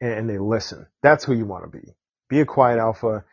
and, 0.00 0.28
they 0.28 0.38
listen. 0.38 0.86
That's 1.02 1.24
who 1.24 1.34
you 1.34 1.46
want 1.46 1.70
to 1.70 1.78
be. 1.78 1.94
Be 2.28 2.40
a 2.40 2.46
quiet 2.46 2.78
alpha. 2.78 3.24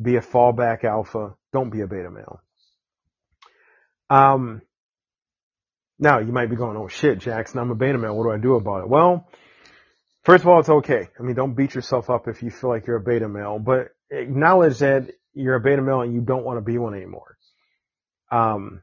Be 0.00 0.16
a 0.16 0.20
fallback 0.20 0.84
alpha. 0.84 1.34
Don't 1.52 1.70
be 1.70 1.80
a 1.80 1.86
beta 1.86 2.10
male. 2.10 2.40
Um, 4.10 4.62
now 5.98 6.18
you 6.18 6.32
might 6.32 6.50
be 6.50 6.56
going, 6.56 6.76
oh 6.76 6.88
shit, 6.88 7.18
Jackson, 7.18 7.60
I'm 7.60 7.70
a 7.70 7.74
beta 7.74 7.98
male. 7.98 8.16
What 8.16 8.24
do 8.24 8.32
I 8.32 8.38
do 8.38 8.56
about 8.56 8.82
it? 8.82 8.88
Well, 8.88 9.28
first 10.24 10.42
of 10.42 10.48
all, 10.48 10.60
it's 10.60 10.68
okay. 10.68 11.08
I 11.18 11.22
mean, 11.22 11.36
don't 11.36 11.54
beat 11.54 11.74
yourself 11.74 12.10
up 12.10 12.28
if 12.28 12.42
you 12.42 12.50
feel 12.50 12.70
like 12.70 12.86
you're 12.86 12.96
a 12.96 13.00
beta 13.00 13.28
male, 13.28 13.58
but 13.58 13.88
acknowledge 14.10 14.78
that 14.78 15.10
you're 15.32 15.56
a 15.56 15.60
beta 15.60 15.82
male 15.82 16.02
and 16.02 16.14
you 16.14 16.20
don't 16.20 16.44
want 16.44 16.58
to 16.58 16.62
be 16.62 16.78
one 16.78 16.94
anymore. 16.94 17.36
Um, 18.30 18.82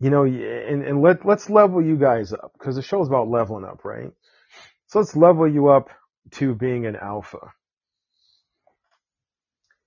you 0.00 0.10
know, 0.10 0.24
and, 0.24 0.84
and 0.84 1.00
let, 1.02 1.24
let's 1.24 1.48
level 1.48 1.82
you 1.82 1.96
guys 1.96 2.32
up 2.32 2.52
because 2.58 2.76
the 2.76 2.82
show's 2.82 3.08
about 3.08 3.28
leveling 3.28 3.64
up, 3.64 3.84
right? 3.84 4.12
So 4.88 4.98
let's 5.00 5.16
level 5.16 5.48
you 5.48 5.68
up 5.68 5.88
to 6.32 6.54
being 6.54 6.86
an 6.86 6.96
alpha. 6.96 7.52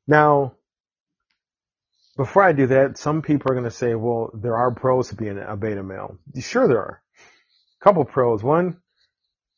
Now, 0.10 0.54
before 2.18 2.42
I 2.42 2.52
do 2.52 2.66
that, 2.66 2.98
some 2.98 3.22
people 3.22 3.52
are 3.52 3.54
going 3.54 3.70
to 3.70 3.72
say, 3.72 3.94
well, 3.94 4.32
there 4.34 4.58
are 4.58 4.74
pros 4.74 5.10
to 5.10 5.16
being 5.16 5.38
a 5.38 5.56
beta 5.56 5.84
male. 5.84 6.18
Sure 6.40 6.68
there 6.68 6.80
are. 6.80 7.04
A 7.80 7.84
couple 7.84 8.04
pros. 8.06 8.42
One, 8.42 8.78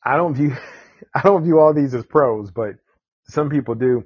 I 0.04 0.18
don't 0.18 0.34
view, 0.34 0.54
I 1.14 1.22
don't 1.22 1.42
view 1.42 1.58
all 1.58 1.72
these 1.72 1.94
as 1.94 2.04
pros, 2.04 2.50
but 2.50 2.74
some 3.28 3.48
people 3.48 3.76
do. 3.76 4.04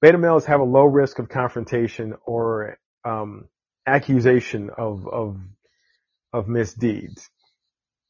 Beta 0.00 0.16
males 0.16 0.46
have 0.46 0.60
a 0.60 0.64
low 0.64 0.84
risk 0.86 1.18
of 1.18 1.28
confrontation 1.28 2.14
or 2.24 2.78
um, 3.04 3.48
accusation 3.86 4.70
of 4.70 5.06
of 5.06 5.38
of 6.32 6.48
misdeeds. 6.48 7.28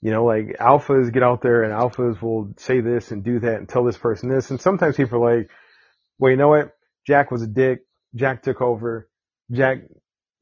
You 0.00 0.12
know, 0.12 0.24
like 0.24 0.58
alphas 0.60 1.12
get 1.12 1.24
out 1.24 1.42
there 1.42 1.64
and 1.64 1.72
alphas 1.72 2.22
will 2.22 2.54
say 2.56 2.80
this 2.80 3.10
and 3.10 3.24
do 3.24 3.40
that 3.40 3.56
and 3.56 3.68
tell 3.68 3.82
this 3.84 3.98
person 3.98 4.28
this. 4.28 4.50
And 4.52 4.60
sometimes 4.60 4.96
people 4.96 5.24
are 5.24 5.38
like, 5.38 5.50
well, 6.20 6.30
you 6.30 6.36
know 6.36 6.48
what? 6.48 6.72
Jack 7.06 7.30
was 7.30 7.42
a 7.42 7.46
dick. 7.46 7.80
Jack 8.14 8.42
took 8.42 8.60
over. 8.60 9.08
Jack 9.50 9.78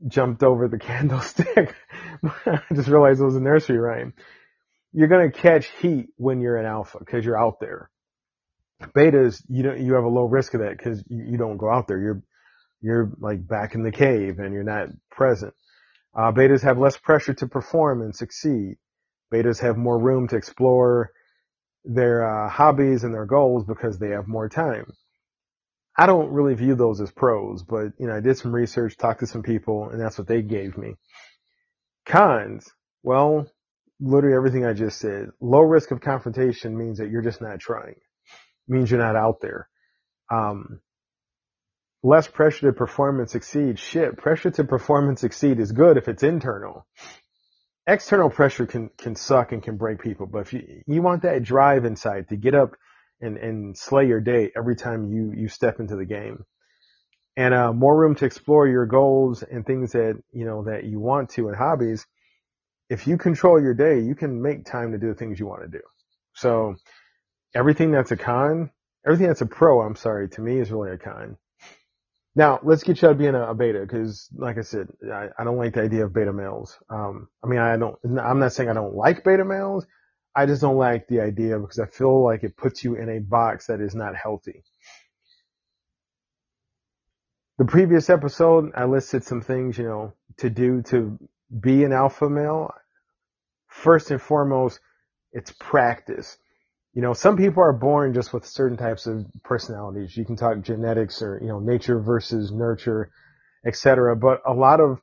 jumped 0.07 0.43
over 0.43 0.69
the 0.69 0.79
candlestick. 0.91 1.75
I 2.47 2.61
just 2.75 2.89
realized 2.89 3.21
it 3.21 3.25
was 3.25 3.37
a 3.37 3.41
nursery 3.41 3.79
rhyme. 3.79 4.15
You're 4.93 5.09
to 5.09 5.31
catch 5.31 5.67
heat 5.81 6.09
when 6.17 6.41
you're 6.41 6.59
an 6.59 6.67
alpha 6.67 6.99
because 6.99 7.25
you're 7.25 7.41
out 7.41 7.61
there 7.61 7.91
betas, 8.89 9.43
you 9.49 9.63
don't, 9.63 9.81
you 9.81 9.95
have 9.95 10.05
a 10.05 10.09
low 10.09 10.25
risk 10.25 10.55
of 10.55 10.61
that 10.61 10.77
because 10.77 11.03
you, 11.09 11.25
you, 11.33 11.39
don't 11.39 11.57
go 11.57 11.71
out 11.71 11.87
there. 11.87 11.99
You're, 11.99 12.23
you're 12.81 13.13
like 13.19 13.47
back 13.47 13.75
in 13.75 13.83
the 13.83 13.93
cave 13.93 14.39
and 14.39 14.53
you're 14.53 14.63
not 14.63 14.89
present. 15.11 15.55
Uh, 16.15 16.33
betas 16.33 16.63
have 16.63 16.79
less 16.79 16.97
pressure 16.97 17.35
to 17.35 17.47
perform 17.47 18.03
and 18.03 18.15
succeed. 18.15 18.77
Betas 19.33 19.61
have 19.61 19.77
more 19.77 19.99
room 19.99 20.29
to 20.29 20.37
explore 20.37 21.11
their 21.85 22.47
uh, 22.47 22.49
hobbies 22.49 23.05
and 23.05 23.15
their 23.15 23.27
goals 23.27 23.65
because 23.65 23.99
they 23.99 24.11
have 24.11 24.29
more 24.29 24.49
time. 24.49 24.93
I 25.97 26.07
don't 26.07 26.33
really 26.33 26.55
view 26.55 26.75
those 26.75 27.01
as 27.01 27.11
pros, 27.11 27.63
but 27.63 27.93
you 27.99 28.07
know, 28.07 28.17
I 28.17 28.21
did 28.21 28.39
some 28.39 28.55
research, 28.55 28.97
talked 28.97 29.21
to 29.21 29.27
some 29.27 29.43
people, 29.43 29.91
and 29.91 30.01
that's 30.01 30.19
what 30.19 30.27
they 30.27 30.43
gave 30.43 30.79
me. 30.79 30.95
Cons, 32.07 32.71
well, 33.03 33.47
literally 34.01 34.37
everything 34.37 34.65
I 34.65 34.73
just 34.73 34.99
said. 34.99 35.29
Low 35.41 35.61
risk 35.61 35.91
of 35.91 36.01
confrontation 36.01 36.77
means 36.77 36.99
that 36.99 37.11
you're 37.11 37.23
just 37.23 37.41
not 37.41 37.61
trying 37.61 37.97
means 38.69 38.91
you're 38.91 39.01
not 39.01 39.17
out 39.17 39.41
there. 39.41 39.69
Um, 40.31 40.81
less 42.03 42.27
pressure 42.27 42.69
to 42.69 42.73
perform 42.73 43.21
and 43.21 43.31
succeed. 43.31 43.79
Shit, 43.79 44.17
pressure 44.17 44.51
to 44.53 44.65
perform 44.65 45.09
and 45.09 45.19
succeed 45.19 45.61
is 45.61 45.73
good 45.73 45.97
if 45.97 46.09
it's 46.09 46.23
internal. 46.23 46.87
External 47.87 48.31
pressure 48.31 48.67
can, 48.67 48.91
can 48.97 49.17
suck 49.17 49.53
and 49.53 49.63
can 49.63 49.77
break 49.77 50.01
people, 50.01 50.27
but 50.27 50.39
if 50.39 50.53
you, 50.53 50.83
you 50.87 51.03
want 51.03 51.23
that 51.23 51.43
drive 51.43 51.85
inside 51.85 52.29
to 52.29 52.37
get 52.37 52.55
up 52.55 52.77
and, 53.23 53.39
and 53.39 53.79
slay 53.79 54.07
your 54.07 54.21
day 54.21 54.51
every 54.57 54.77
time 54.77 55.11
you, 55.11 55.33
you 55.35 55.49
step 55.49 55.81
into 55.81 55.97
the 55.97 56.05
game. 56.05 56.45
And, 57.37 57.55
uh, 57.55 57.73
more 57.73 57.97
room 57.97 58.15
to 58.17 58.27
explore 58.27 58.69
your 58.69 58.85
goals 58.85 59.43
and 59.43 59.65
things 59.65 59.93
that, 59.93 60.23
you 60.33 60.45
know, 60.45 60.65
that 60.65 60.85
you 60.85 61.01
want 61.01 61.31
to 61.31 61.49
and 61.49 61.57
hobbies. 61.57 62.07
If 62.91 63.07
you 63.07 63.17
control 63.17 63.63
your 63.63 63.73
day, 63.73 64.01
you 64.01 64.15
can 64.15 64.43
make 64.43 64.67
time 64.67 64.93
to 64.93 64.99
do 64.99 65.09
the 65.09 65.15
things 65.15 65.41
you 65.41 65.47
want 65.47 65.63
to 65.63 65.69
do. 65.69 65.83
So 66.35 66.77
everything 67.55 67.91
that's 67.91 68.11
a 68.11 68.17
con, 68.17 68.71
everything 69.07 69.29
that's 69.29 69.41
a 69.41 69.47
pro, 69.47 69.81
I'm 69.81 69.97
sorry, 69.97 70.29
to 70.31 70.41
me 70.43 70.59
is 70.59 70.71
really 70.71 70.91
a 70.91 70.99
con. 70.99 71.39
Now, 72.35 72.61
let's 72.63 72.83
get 72.83 73.01
you 73.03 73.09
out 73.09 73.13
of 73.13 73.19
being 73.19 73.35
a, 73.35 73.51
a 73.51 73.55
beta, 73.55 73.81
because 73.81 74.29
like 74.35 74.57
I 74.57 74.63
said, 74.63 74.89
I, 75.13 75.29
I, 75.39 75.45
don't 75.45 75.59
like 75.59 75.75
the 75.75 75.83
idea 75.83 76.07
of 76.07 76.15
beta 76.15 76.33
males. 76.33 76.79
Um, 76.89 77.29
I 77.45 77.47
mean, 77.47 77.59
I 77.59 77.77
don't, 77.77 77.97
I'm 78.05 78.39
not 78.39 78.55
saying 78.55 78.71
I 78.71 78.75
don't 78.75 78.95
like 78.95 79.23
beta 79.23 79.45
males. 79.45 79.87
I 80.35 80.47
just 80.47 80.63
don't 80.63 80.77
like 80.77 81.09
the 81.09 81.21
idea 81.21 81.59
because 81.59 81.79
I 81.79 81.87
feel 81.87 82.25
like 82.25 82.43
it 82.43 82.57
puts 82.57 82.85
you 82.85 82.95
in 82.97 83.09
a 83.09 83.21
box 83.21 83.67
that 83.67 83.81
is 83.81 83.95
not 83.95 84.17
healthy. 84.17 84.63
The 87.59 87.67
previous 87.67 88.09
episode, 88.09 88.73
I 88.75 88.85
listed 88.87 89.25
some 89.25 89.43
things, 89.43 89.77
you 89.79 89.85
know, 89.85 90.15
to 90.39 90.51
do 90.51 90.83
to 90.87 91.19
be 91.61 91.85
an 91.85 91.93
alpha 91.93 92.29
male. 92.29 92.73
First 93.69 94.11
and 94.11 94.21
foremost, 94.21 94.81
it's 95.33 95.53
practice 95.53 96.39
you 96.95 97.01
know, 97.01 97.15
some 97.15 97.37
people 97.37 97.63
are 97.63 97.73
born 97.73 98.13
just 98.13 98.35
with 98.35 98.45
certain 98.45 98.77
types 98.77 99.07
of 99.07 99.25
personalities. 99.43 100.17
You 100.17 100.25
can 100.25 100.37
talk 100.37 100.61
genetics 100.61 101.23
or, 101.23 101.39
you 101.41 101.49
know, 101.49 101.59
nature 101.59 101.99
versus 101.99 102.53
nurture, 102.53 103.11
etc. 103.67 104.15
But 104.15 104.43
a 104.47 104.53
lot 104.53 104.81
of 104.81 105.01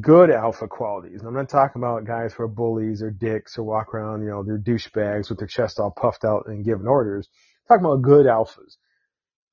good 0.00 0.30
alpha 0.30 0.66
qualities. 0.68 1.20
And 1.20 1.28
I'm 1.28 1.34
not 1.34 1.48
talking 1.48 1.80
about 1.80 2.06
guys 2.06 2.32
who 2.32 2.44
are 2.44 2.48
bullies 2.48 3.02
or 3.02 3.10
dicks 3.10 3.58
or 3.58 3.64
walk 3.64 3.94
around, 3.94 4.22
you 4.22 4.28
know, 4.28 4.42
they're 4.42 4.58
douchebags 4.58 5.28
with 5.28 5.38
their 5.38 5.48
chest 5.48 5.78
all 5.78 5.90
puffed 5.90 6.24
out 6.24 6.44
and 6.46 6.64
giving 6.64 6.86
orders. 6.86 7.28
I'm 7.68 7.78
talking 7.78 7.86
about 7.86 8.02
good 8.02 8.26
alphas. 8.26 8.76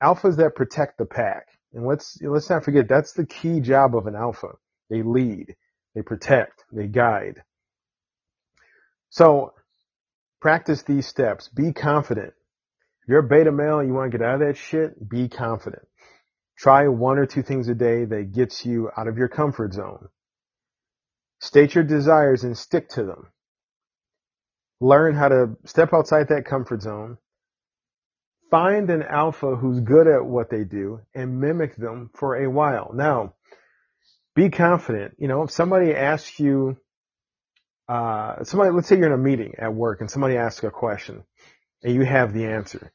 Alphas 0.02 0.38
that 0.38 0.56
protect 0.56 0.98
the 0.98 1.06
pack. 1.06 1.48
And 1.74 1.86
let's, 1.86 2.18
let's 2.22 2.50
not 2.50 2.64
forget 2.64 2.88
that's 2.88 3.14
the 3.14 3.26
key 3.26 3.60
job 3.60 3.96
of 3.96 4.08
an 4.08 4.16
alpha. 4.16 4.54
They 4.90 5.04
lead, 5.04 5.56
they 5.94 6.02
protect, 6.02 6.64
they 6.72 6.88
guide. 6.88 7.44
So 9.10 9.54
Practice 10.42 10.84
these 10.84 11.06
steps. 11.06 11.50
Be 11.50 11.74
confident. 11.74 12.34
If 13.04 13.10
you're 13.10 13.20
a 13.20 13.28
beta 13.28 13.52
male 13.52 13.80
and 13.80 13.90
you 13.90 13.94
want 13.94 14.12
to 14.12 14.18
get 14.18 14.26
out 14.26 14.42
of 14.42 14.48
that 14.48 14.58
shit, 14.58 15.10
be 15.10 15.28
confident. 15.28 15.86
Try 16.58 16.88
one 16.88 17.18
or 17.18 17.26
two 17.26 17.44
things 17.44 17.68
a 17.68 17.76
day 17.76 18.06
that 18.06 18.32
gets 18.34 18.66
you 18.66 18.90
out 18.96 19.08
of 19.08 19.18
your 19.18 19.28
comfort 19.28 19.74
zone. 19.74 20.08
State 21.40 21.76
your 21.76 21.84
desires 21.84 22.44
and 22.44 22.58
stick 22.58 22.90
to 22.90 23.04
them. 23.04 23.28
Learn 24.82 25.16
how 25.16 25.30
to 25.30 25.58
step 25.66 25.94
outside 25.94 26.30
that 26.30 26.46
comfort 26.46 26.82
zone. 26.82 27.18
Find 28.52 28.90
an 28.90 29.04
alpha 29.04 29.56
who's 29.56 29.80
good 29.80 30.08
at 30.08 30.26
what 30.26 30.50
they 30.50 30.64
do 30.64 31.02
and 31.14 31.40
mimic 31.40 31.76
them 31.76 32.10
for 32.16 32.36
a 32.36 32.50
while. 32.50 32.92
Now, 32.94 33.36
be 34.36 34.50
confident. 34.50 35.16
You 35.18 35.28
know, 35.28 35.44
if 35.44 35.52
somebody 35.52 35.94
asks 35.94 36.40
you 36.40 36.78
uh, 37.88 38.44
somebody, 38.44 38.72
let's 38.72 38.88
say 38.88 38.98
you're 38.98 39.08
in 39.08 39.14
a 39.14 39.18
meeting 39.18 39.56
at 39.58 39.74
work 39.74 40.02
and 40.02 40.10
somebody 40.10 40.38
asks 40.38 40.64
a 40.64 40.70
question 40.70 41.24
and 41.84 41.94
you 41.94 42.04
have 42.06 42.34
the 42.34 42.46
answer. 42.46 42.92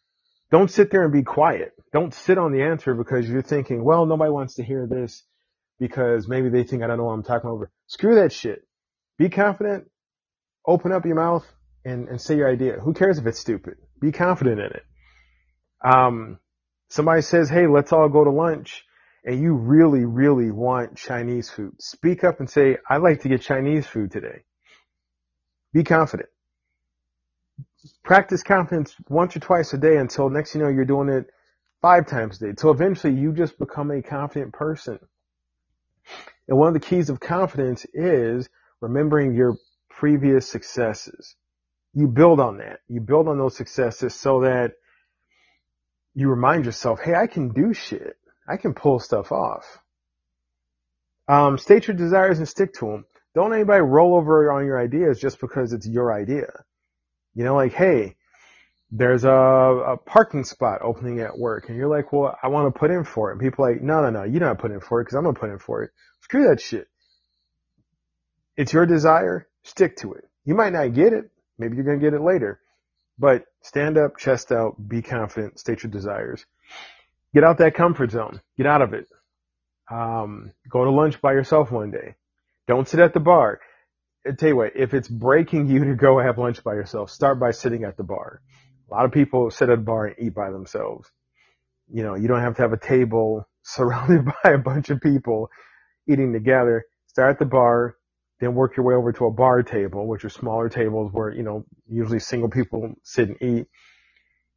Don't 0.50 0.70
sit 0.70 0.90
there 0.90 1.02
and 1.02 1.12
be 1.12 1.22
quiet. 1.22 1.72
Don't 1.92 2.14
sit 2.14 2.38
on 2.38 2.52
the 2.52 2.62
answer 2.62 2.94
because 2.94 3.28
you're 3.28 3.42
thinking, 3.42 3.82
well, 3.82 4.06
nobody 4.06 4.30
wants 4.30 4.54
to 4.54 4.62
hear 4.62 4.86
this 4.86 5.24
because 5.78 6.28
maybe 6.28 6.48
they 6.48 6.64
think 6.64 6.82
I 6.82 6.86
don't 6.86 6.98
know 6.98 7.04
what 7.04 7.12
I'm 7.12 7.22
talking 7.22 7.50
over. 7.50 7.70
Screw 7.86 8.16
that 8.16 8.32
shit. 8.32 8.66
Be 9.18 9.28
confident. 9.28 9.90
Open 10.66 10.92
up 10.92 11.04
your 11.04 11.16
mouth 11.16 11.46
and, 11.84 12.08
and 12.08 12.20
say 12.20 12.36
your 12.36 12.50
idea. 12.50 12.74
Who 12.80 12.94
cares 12.94 13.18
if 13.18 13.26
it's 13.26 13.38
stupid? 13.38 13.74
Be 14.00 14.12
confident 14.12 14.60
in 14.60 14.66
it. 14.66 14.84
Um, 15.84 16.38
somebody 16.88 17.22
says, 17.22 17.50
hey, 17.50 17.66
let's 17.66 17.92
all 17.92 18.08
go 18.08 18.24
to 18.24 18.30
lunch 18.30 18.84
and 19.24 19.40
you 19.40 19.54
really, 19.54 20.04
really 20.04 20.50
want 20.50 20.96
Chinese 20.96 21.50
food. 21.50 21.74
Speak 21.80 22.24
up 22.24 22.40
and 22.40 22.48
say, 22.48 22.78
I'd 22.88 23.02
like 23.02 23.22
to 23.22 23.28
get 23.28 23.42
Chinese 23.42 23.86
food 23.86 24.10
today. 24.10 24.42
Be 25.72 25.82
confident. 25.82 26.28
Practice 28.02 28.42
confidence 28.42 28.94
once 29.08 29.36
or 29.36 29.40
twice 29.40 29.72
a 29.74 29.78
day 29.78 29.96
until 29.96 30.30
next 30.30 30.54
you 30.54 30.62
know 30.62 30.68
you're 30.68 30.84
doing 30.84 31.08
it 31.08 31.26
five 31.82 32.06
times 32.06 32.40
a 32.40 32.46
day. 32.46 32.52
So 32.56 32.70
eventually 32.70 33.14
you 33.14 33.32
just 33.32 33.58
become 33.58 33.90
a 33.90 34.02
confident 34.02 34.52
person. 34.52 34.98
And 36.48 36.58
one 36.58 36.68
of 36.68 36.74
the 36.74 36.80
keys 36.80 37.10
of 37.10 37.20
confidence 37.20 37.86
is 37.94 38.48
remembering 38.80 39.34
your 39.34 39.56
previous 39.90 40.48
successes. 40.48 41.36
You 41.94 42.08
build 42.08 42.40
on 42.40 42.58
that. 42.58 42.80
You 42.88 43.00
build 43.00 43.28
on 43.28 43.38
those 43.38 43.56
successes 43.56 44.14
so 44.14 44.40
that 44.40 44.72
you 46.14 46.28
remind 46.28 46.64
yourself, 46.64 47.00
hey, 47.00 47.14
I 47.14 47.26
can 47.26 47.50
do 47.50 47.72
shit. 47.72 48.16
I 48.48 48.56
can 48.56 48.74
pull 48.74 48.98
stuff 48.98 49.32
off. 49.32 49.64
Um, 51.28 51.56
state 51.56 51.88
your 51.88 51.96
desires 51.96 52.38
and 52.38 52.48
stick 52.48 52.74
to 52.74 52.86
them. 52.86 53.06
Don't 53.34 53.54
anybody 53.54 53.80
roll 53.80 54.14
over 54.14 54.52
on 54.52 54.66
your 54.66 54.80
ideas 54.80 55.20
just 55.20 55.40
because 55.40 55.72
it's 55.72 55.88
your 55.88 56.12
idea. 56.12 56.52
You 57.34 57.44
know, 57.44 57.56
like, 57.56 57.72
hey, 57.72 58.16
there's 58.90 59.24
a, 59.24 59.30
a 59.30 59.96
parking 59.96 60.44
spot 60.44 60.80
opening 60.82 61.20
at 61.20 61.36
work 61.38 61.68
and 61.68 61.76
you're 61.76 61.88
like, 61.88 62.12
well, 62.12 62.36
I 62.42 62.48
want 62.48 62.72
to 62.72 62.78
put 62.78 62.90
in 62.90 63.04
for 63.04 63.30
it. 63.30 63.32
And 63.32 63.40
people 63.40 63.64
are 63.64 63.72
like, 63.72 63.82
no, 63.82 64.02
no, 64.02 64.10
no, 64.10 64.24
you 64.24 64.38
don't 64.38 64.58
put 64.58 64.70
in 64.70 64.80
for 64.80 65.00
it 65.00 65.04
because 65.04 65.16
I'm 65.16 65.24
going 65.24 65.34
to 65.34 65.40
put 65.40 65.50
in 65.50 65.58
for 65.58 65.82
it. 65.82 65.90
Screw 66.20 66.48
that 66.48 66.60
shit. 66.60 66.88
It's 68.56 68.72
your 68.72 68.86
desire. 68.86 69.48
Stick 69.64 69.96
to 69.98 70.12
it. 70.12 70.28
You 70.44 70.54
might 70.54 70.72
not 70.72 70.94
get 70.94 71.12
it. 71.12 71.30
Maybe 71.58 71.76
you're 71.76 71.84
going 71.84 71.98
to 71.98 72.04
get 72.04 72.14
it 72.14 72.20
later, 72.20 72.60
but 73.18 73.44
stand 73.62 73.96
up, 73.96 74.18
chest 74.18 74.52
out, 74.52 74.76
be 74.88 75.02
confident, 75.02 75.58
state 75.58 75.82
your 75.82 75.90
desires. 75.90 76.44
Get 77.32 77.44
out 77.44 77.58
that 77.58 77.74
comfort 77.74 78.10
zone. 78.10 78.40
Get 78.56 78.66
out 78.66 78.82
of 78.82 78.92
it. 78.92 79.08
Um, 79.90 80.52
go 80.68 80.84
to 80.84 80.90
lunch 80.90 81.20
by 81.20 81.32
yourself 81.32 81.70
one 81.70 81.90
day. 81.90 82.14
Don't 82.66 82.88
sit 82.88 83.00
at 83.00 83.14
the 83.14 83.20
bar. 83.20 83.60
I 84.26 84.32
tell 84.32 84.48
you 84.48 84.56
what, 84.56 84.72
if 84.76 84.94
it's 84.94 85.08
breaking 85.08 85.68
you 85.68 85.84
to 85.84 85.94
go 85.94 86.18
have 86.18 86.38
lunch 86.38 86.64
by 86.64 86.74
yourself, 86.74 87.10
start 87.10 87.38
by 87.38 87.50
sitting 87.50 87.84
at 87.84 87.96
the 87.96 88.04
bar. 88.04 88.40
A 88.90 88.94
lot 88.94 89.04
of 89.06 89.12
people 89.12 89.50
sit 89.50 89.70
at 89.70 89.78
a 89.78 89.82
bar 89.82 90.06
and 90.06 90.16
eat 90.18 90.34
by 90.34 90.50
themselves. 90.50 91.10
You 91.92 92.02
know, 92.02 92.14
you 92.16 92.28
don't 92.28 92.40
have 92.40 92.56
to 92.56 92.62
have 92.62 92.72
a 92.72 92.78
table 92.78 93.48
surrounded 93.62 94.24
by 94.26 94.52
a 94.52 94.58
bunch 94.58 94.90
of 94.90 95.00
people 95.00 95.50
eating 96.10 96.32
together. 96.32 96.84
Start 97.08 97.32
at 97.32 97.38
the 97.38 97.46
bar, 97.46 97.96
then 98.40 98.54
work 98.54 98.76
your 98.76 98.86
way 98.86 98.94
over 98.94 99.12
to 99.12 99.26
a 99.26 99.32
bar 99.32 99.62
table, 99.62 100.06
which 100.08 100.24
are 100.24 100.30
smaller 100.30 100.68
tables 100.68 101.10
where, 101.12 101.32
you 101.32 101.42
know, 101.42 101.64
usually 101.88 102.20
single 102.20 102.50
people 102.50 102.94
sit 103.04 103.28
and 103.28 103.42
eat. 103.42 103.66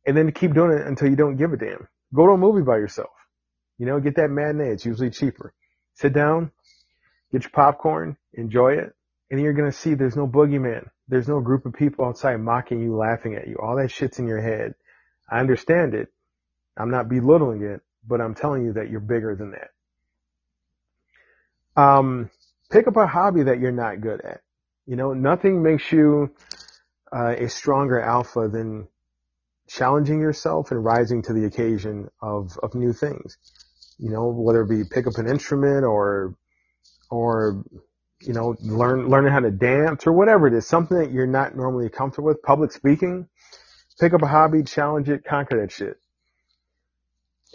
And 0.07 0.17
then 0.17 0.31
keep 0.31 0.53
doing 0.53 0.77
it 0.77 0.87
until 0.87 1.09
you 1.09 1.15
don't 1.17 1.37
give 1.37 1.53
a 1.53 1.57
damn. 1.57 1.87
Go 2.15 2.27
to 2.27 2.33
a 2.33 2.37
movie 2.37 2.63
by 2.63 2.77
yourself. 2.77 3.11
You 3.77 3.85
know, 3.85 3.99
get 3.99 4.15
that 4.15 4.29
matinee. 4.29 4.71
It's 4.71 4.85
usually 4.85 5.11
cheaper. 5.11 5.53
Sit 5.95 6.13
down, 6.13 6.51
Get 7.31 7.43
your 7.43 7.51
popcorn, 7.51 8.17
enjoy 8.33 8.73
it, 8.73 8.95
and 9.29 9.39
you're 9.41 9.53
gonna 9.53 9.71
see 9.71 9.93
there's 9.93 10.15
no 10.15 10.27
boogeyman. 10.27 10.89
There's 11.07 11.27
no 11.27 11.39
group 11.39 11.65
of 11.65 11.73
people 11.73 12.05
outside 12.05 12.37
mocking 12.39 12.81
you, 12.81 12.95
laughing 12.95 13.35
at 13.35 13.47
you. 13.47 13.57
All 13.61 13.77
that 13.77 13.91
shit's 13.91 14.19
in 14.19 14.27
your 14.27 14.41
head. 14.41 14.75
I 15.29 15.39
understand 15.39 15.93
it. 15.93 16.09
I'm 16.77 16.91
not 16.91 17.09
belittling 17.09 17.63
it, 17.63 17.81
but 18.07 18.21
I'm 18.21 18.35
telling 18.35 18.65
you 18.65 18.73
that 18.73 18.89
you're 18.89 18.99
bigger 18.99 19.35
than 19.35 19.51
that. 19.51 19.71
Um, 21.81 22.29
pick 22.69 22.87
up 22.87 22.97
a 22.97 23.07
hobby 23.07 23.43
that 23.43 23.59
you're 23.59 23.71
not 23.71 24.01
good 24.01 24.21
at. 24.21 24.41
You 24.85 24.95
know, 24.95 25.13
nothing 25.13 25.61
makes 25.61 25.91
you 25.91 26.31
uh, 27.13 27.35
a 27.37 27.49
stronger 27.49 27.99
alpha 27.99 28.47
than 28.47 28.87
challenging 29.67 30.19
yourself 30.19 30.71
and 30.71 30.83
rising 30.83 31.21
to 31.23 31.33
the 31.33 31.45
occasion 31.45 32.09
of, 32.21 32.57
of 32.63 32.73
new 32.73 32.93
things. 32.93 33.37
You 33.97 34.11
know, 34.11 34.27
whether 34.27 34.61
it 34.61 34.69
be 34.69 34.83
pick 34.89 35.07
up 35.07 35.17
an 35.17 35.27
instrument 35.27 35.83
or 35.83 36.35
or 37.09 37.63
you 38.21 38.33
know, 38.33 38.55
learn 38.61 39.09
learning 39.09 39.33
how 39.33 39.39
to 39.41 39.51
dance 39.51 40.07
or 40.07 40.13
whatever 40.13 40.47
it 40.47 40.53
is, 40.53 40.67
something 40.67 40.97
that 40.97 41.11
you're 41.11 41.27
not 41.27 41.55
normally 41.55 41.89
comfortable 41.89 42.27
with, 42.29 42.41
public 42.43 42.71
speaking, 42.71 43.27
pick 43.99 44.13
up 44.13 44.21
a 44.23 44.27
hobby, 44.27 44.63
challenge 44.63 45.09
it, 45.09 45.25
conquer 45.25 45.61
that 45.61 45.71
shit. 45.71 45.97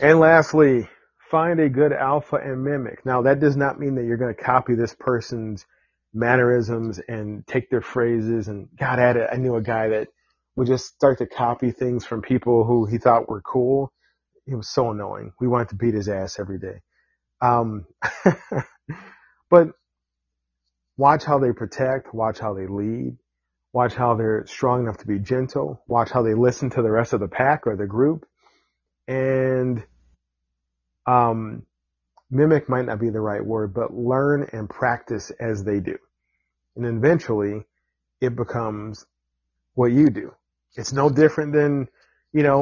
And 0.00 0.20
lastly, 0.20 0.88
find 1.30 1.60
a 1.60 1.68
good 1.68 1.92
alpha 1.92 2.36
and 2.36 2.64
mimic. 2.64 3.04
Now 3.06 3.22
that 3.22 3.40
does 3.40 3.56
not 3.56 3.80
mean 3.80 3.96
that 3.96 4.04
you're 4.04 4.16
going 4.18 4.34
to 4.34 4.42
copy 4.42 4.74
this 4.74 4.94
person's 4.98 5.66
mannerisms 6.14 7.00
and 7.08 7.46
take 7.46 7.70
their 7.70 7.82
phrases 7.82 8.48
and 8.48 8.68
God 8.78 8.98
at 8.98 9.16
it. 9.16 9.28
I 9.32 9.36
knew 9.36 9.56
a 9.56 9.62
guy 9.62 9.88
that 9.90 10.08
would 10.56 10.66
just 10.68 10.86
start 10.86 11.18
to 11.18 11.26
copy 11.26 11.72
things 11.72 12.04
from 12.04 12.22
people 12.22 12.64
who 12.64 12.86
he 12.86 12.98
thought 12.98 13.28
were 13.28 13.42
cool. 13.42 13.92
He 14.46 14.54
was 14.54 14.68
so 14.68 14.90
annoying. 14.90 15.32
We 15.40 15.48
wanted 15.48 15.70
to 15.70 15.76
beat 15.76 15.94
his 15.94 16.08
ass 16.08 16.38
every 16.40 16.58
day. 16.58 16.80
Um, 17.40 17.86
But 19.50 19.68
watch 21.04 21.24
how 21.30 21.38
they 21.44 21.52
protect, 21.62 22.14
watch 22.14 22.38
how 22.44 22.52
they 22.58 22.68
lead, 22.80 23.12
watch 23.78 23.94
how 24.02 24.10
they're 24.18 24.44
strong 24.46 24.76
enough 24.82 24.98
to 25.02 25.06
be 25.12 25.18
gentle, 25.18 25.68
watch 25.94 26.10
how 26.14 26.22
they 26.22 26.34
listen 26.46 26.70
to 26.70 26.82
the 26.82 26.94
rest 26.98 27.12
of 27.14 27.20
the 27.20 27.32
pack 27.40 27.66
or 27.66 27.76
the 27.76 27.90
group, 27.96 28.20
and 29.08 29.84
Um, 31.06 31.66
mimic 32.30 32.68
might 32.68 32.86
not 32.86 33.00
be 33.00 33.10
the 33.10 33.26
right 33.30 33.44
word, 33.44 33.74
but 33.74 33.92
learn 33.92 34.48
and 34.52 34.70
practice 34.70 35.32
as 35.50 35.64
they 35.64 35.80
do. 35.80 35.98
And 36.76 36.86
eventually 36.86 37.66
it 38.20 38.36
becomes 38.36 39.04
what 39.74 39.90
you 39.98 40.06
do. 40.10 40.28
It's 40.76 40.92
no 40.92 41.10
different 41.10 41.52
than, 41.52 41.88
you 42.32 42.44
know, 42.44 42.60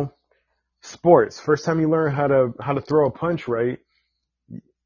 sports. 0.81 1.39
First 1.39 1.65
time 1.67 1.81
you 1.81 1.91
learn 1.91 2.13
how 2.15 2.29
to, 2.29 2.55
how 2.67 2.73
to 2.73 2.81
throw 2.81 3.07
a 3.09 3.11
punch 3.25 3.47
right, 3.47 3.79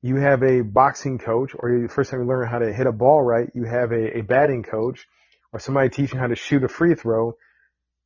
you 0.04 0.16
have 0.16 0.42
a 0.42 0.60
boxing 0.60 1.16
coach 1.16 1.52
or 1.58 1.80
the 1.80 1.88
first 1.88 2.10
time 2.10 2.20
you 2.20 2.26
learn 2.26 2.46
how 2.46 2.58
to 2.58 2.70
hit 2.70 2.86
a 2.86 2.92
ball 2.92 3.22
right, 3.22 3.48
you 3.54 3.64
have 3.64 3.90
a, 3.90 4.18
a 4.18 4.20
batting 4.20 4.62
coach 4.62 5.06
or 5.50 5.58
somebody 5.58 5.88
teaching 5.88 6.18
how 6.18 6.26
to 6.26 6.36
shoot 6.36 6.62
a 6.62 6.68
free 6.68 6.94
throw 6.94 7.32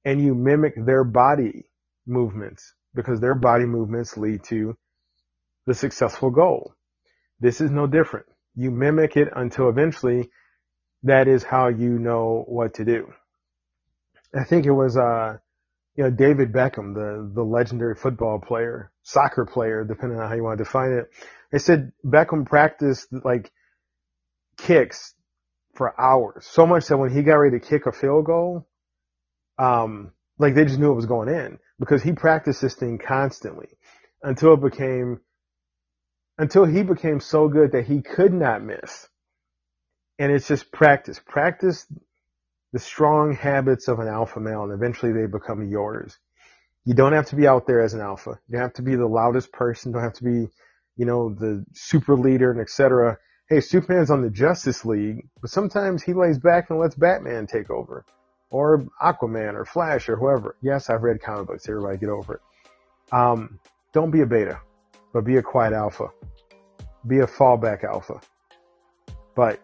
and 0.04 0.20
you 0.20 0.32
mimic 0.32 0.74
their 0.76 1.02
body 1.02 1.64
movements 2.06 2.72
because 2.94 3.18
their 3.18 3.34
body 3.34 3.64
movements 3.64 4.16
lead 4.16 4.44
to 4.44 4.76
the 5.66 5.74
successful 5.74 6.30
goal. 6.30 6.72
This 7.40 7.60
is 7.60 7.72
no 7.72 7.88
different. 7.88 8.26
You 8.54 8.70
mimic 8.70 9.16
it 9.16 9.26
until 9.34 9.68
eventually 9.68 10.30
that 11.02 11.26
is 11.26 11.42
how 11.42 11.66
you 11.66 11.98
know 11.98 12.44
what 12.46 12.74
to 12.74 12.84
do. 12.84 13.12
I 14.32 14.44
think 14.44 14.66
it 14.66 14.70
was, 14.70 14.96
uh, 14.96 15.38
you 15.98 16.04
know, 16.04 16.10
David 16.10 16.52
Beckham, 16.52 16.94
the, 16.94 17.28
the 17.34 17.42
legendary 17.42 17.96
football 17.96 18.38
player, 18.38 18.92
soccer 19.02 19.44
player, 19.44 19.84
depending 19.84 20.20
on 20.20 20.28
how 20.28 20.34
you 20.36 20.44
want 20.44 20.56
to 20.58 20.62
define 20.64 20.92
it. 20.92 21.10
They 21.50 21.58
said 21.58 21.90
Beckham 22.06 22.46
practiced 22.46 23.08
like 23.24 23.50
kicks 24.56 25.14
for 25.74 26.00
hours, 26.00 26.46
so 26.46 26.66
much 26.68 26.86
that 26.86 26.98
when 26.98 27.10
he 27.10 27.22
got 27.22 27.34
ready 27.34 27.58
to 27.58 27.66
kick 27.66 27.86
a 27.86 27.92
field 27.92 28.26
goal, 28.26 28.68
um, 29.58 30.12
like 30.38 30.54
they 30.54 30.64
just 30.64 30.78
knew 30.78 30.92
it 30.92 30.94
was 30.94 31.06
going 31.06 31.28
in 31.30 31.58
because 31.80 32.00
he 32.00 32.12
practiced 32.12 32.62
this 32.62 32.76
thing 32.76 32.98
constantly 33.04 33.66
until 34.22 34.54
it 34.54 34.60
became 34.60 35.18
until 36.38 36.64
he 36.64 36.84
became 36.84 37.18
so 37.18 37.48
good 37.48 37.72
that 37.72 37.86
he 37.86 38.02
could 38.02 38.32
not 38.32 38.62
miss. 38.62 39.08
And 40.20 40.30
it's 40.30 40.46
just 40.46 40.70
practice. 40.70 41.20
Practice 41.26 41.88
the 42.72 42.78
strong 42.78 43.34
habits 43.34 43.88
of 43.88 43.98
an 43.98 44.08
alpha 44.08 44.40
male 44.40 44.64
and 44.64 44.72
eventually 44.72 45.12
they 45.12 45.26
become 45.26 45.68
yours. 45.68 46.18
You 46.84 46.94
don't 46.94 47.12
have 47.12 47.26
to 47.26 47.36
be 47.36 47.46
out 47.46 47.66
there 47.66 47.80
as 47.80 47.94
an 47.94 48.00
alpha. 48.00 48.38
You 48.48 48.54
don't 48.54 48.62
have 48.62 48.74
to 48.74 48.82
be 48.82 48.96
the 48.96 49.06
loudest 49.06 49.52
person. 49.52 49.90
You 49.90 49.94
don't 49.94 50.04
have 50.04 50.14
to 50.14 50.24
be, 50.24 50.48
you 50.96 51.06
know, 51.06 51.34
the 51.34 51.64
super 51.74 52.16
leader 52.16 52.50
and 52.50 52.60
etc. 52.60 53.18
Hey, 53.48 53.60
Superman's 53.60 54.10
on 54.10 54.22
the 54.22 54.30
Justice 54.30 54.84
League, 54.84 55.28
but 55.40 55.50
sometimes 55.50 56.02
he 56.02 56.12
lays 56.12 56.38
back 56.38 56.70
and 56.70 56.78
lets 56.78 56.94
Batman 56.94 57.46
take 57.46 57.70
over. 57.70 58.04
Or 58.50 58.86
Aquaman 59.02 59.54
or 59.54 59.64
Flash 59.64 60.08
or 60.08 60.16
whoever. 60.16 60.56
Yes, 60.62 60.88
I've 60.88 61.02
read 61.02 61.20
comic 61.20 61.48
books. 61.48 61.68
Everybody 61.68 61.98
get 61.98 62.08
over 62.08 62.34
it. 62.34 62.40
Um, 63.14 63.60
don't 63.92 64.10
be 64.10 64.22
a 64.22 64.26
beta 64.26 64.60
but 65.12 65.24
be 65.24 65.36
a 65.36 65.42
quiet 65.42 65.72
alpha. 65.72 66.08
Be 67.06 67.20
a 67.20 67.26
fallback 67.26 67.84
alpha. 67.84 68.20
But 69.34 69.60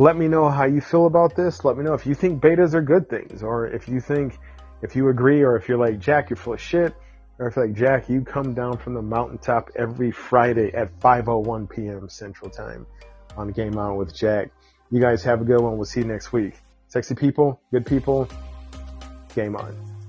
let 0.00 0.16
me 0.16 0.28
know 0.28 0.48
how 0.48 0.64
you 0.64 0.80
feel 0.80 1.04
about 1.04 1.36
this. 1.36 1.62
Let 1.62 1.76
me 1.76 1.84
know 1.84 1.92
if 1.92 2.06
you 2.06 2.14
think 2.14 2.42
betas 2.42 2.72
are 2.72 2.80
good 2.80 3.10
things 3.10 3.42
or 3.42 3.66
if 3.66 3.86
you 3.86 4.00
think, 4.00 4.38
if 4.80 4.96
you 4.96 5.10
agree 5.10 5.42
or 5.42 5.56
if 5.56 5.68
you're 5.68 5.76
like, 5.76 5.98
Jack, 5.98 6.30
you're 6.30 6.38
full 6.38 6.54
of 6.54 6.60
shit. 6.60 6.94
Or 7.38 7.48
if 7.48 7.58
like, 7.58 7.74
Jack, 7.74 8.08
you 8.08 8.22
come 8.22 8.54
down 8.54 8.78
from 8.78 8.94
the 8.94 9.02
mountaintop 9.02 9.68
every 9.76 10.10
Friday 10.10 10.72
at 10.72 10.98
5.01 11.00 11.68
p.m. 11.68 12.08
Central 12.08 12.50
Time 12.50 12.86
on 13.36 13.48
Game 13.50 13.76
On 13.76 13.96
with 13.96 14.14
Jack. 14.14 14.50
You 14.90 15.02
guys 15.02 15.22
have 15.24 15.42
a 15.42 15.44
good 15.44 15.60
one. 15.60 15.76
We'll 15.76 15.84
see 15.84 16.00
you 16.00 16.06
next 16.06 16.32
week. 16.32 16.54
Sexy 16.88 17.14
people, 17.14 17.60
good 17.70 17.84
people, 17.84 18.26
game 19.34 19.54
on. 19.54 19.99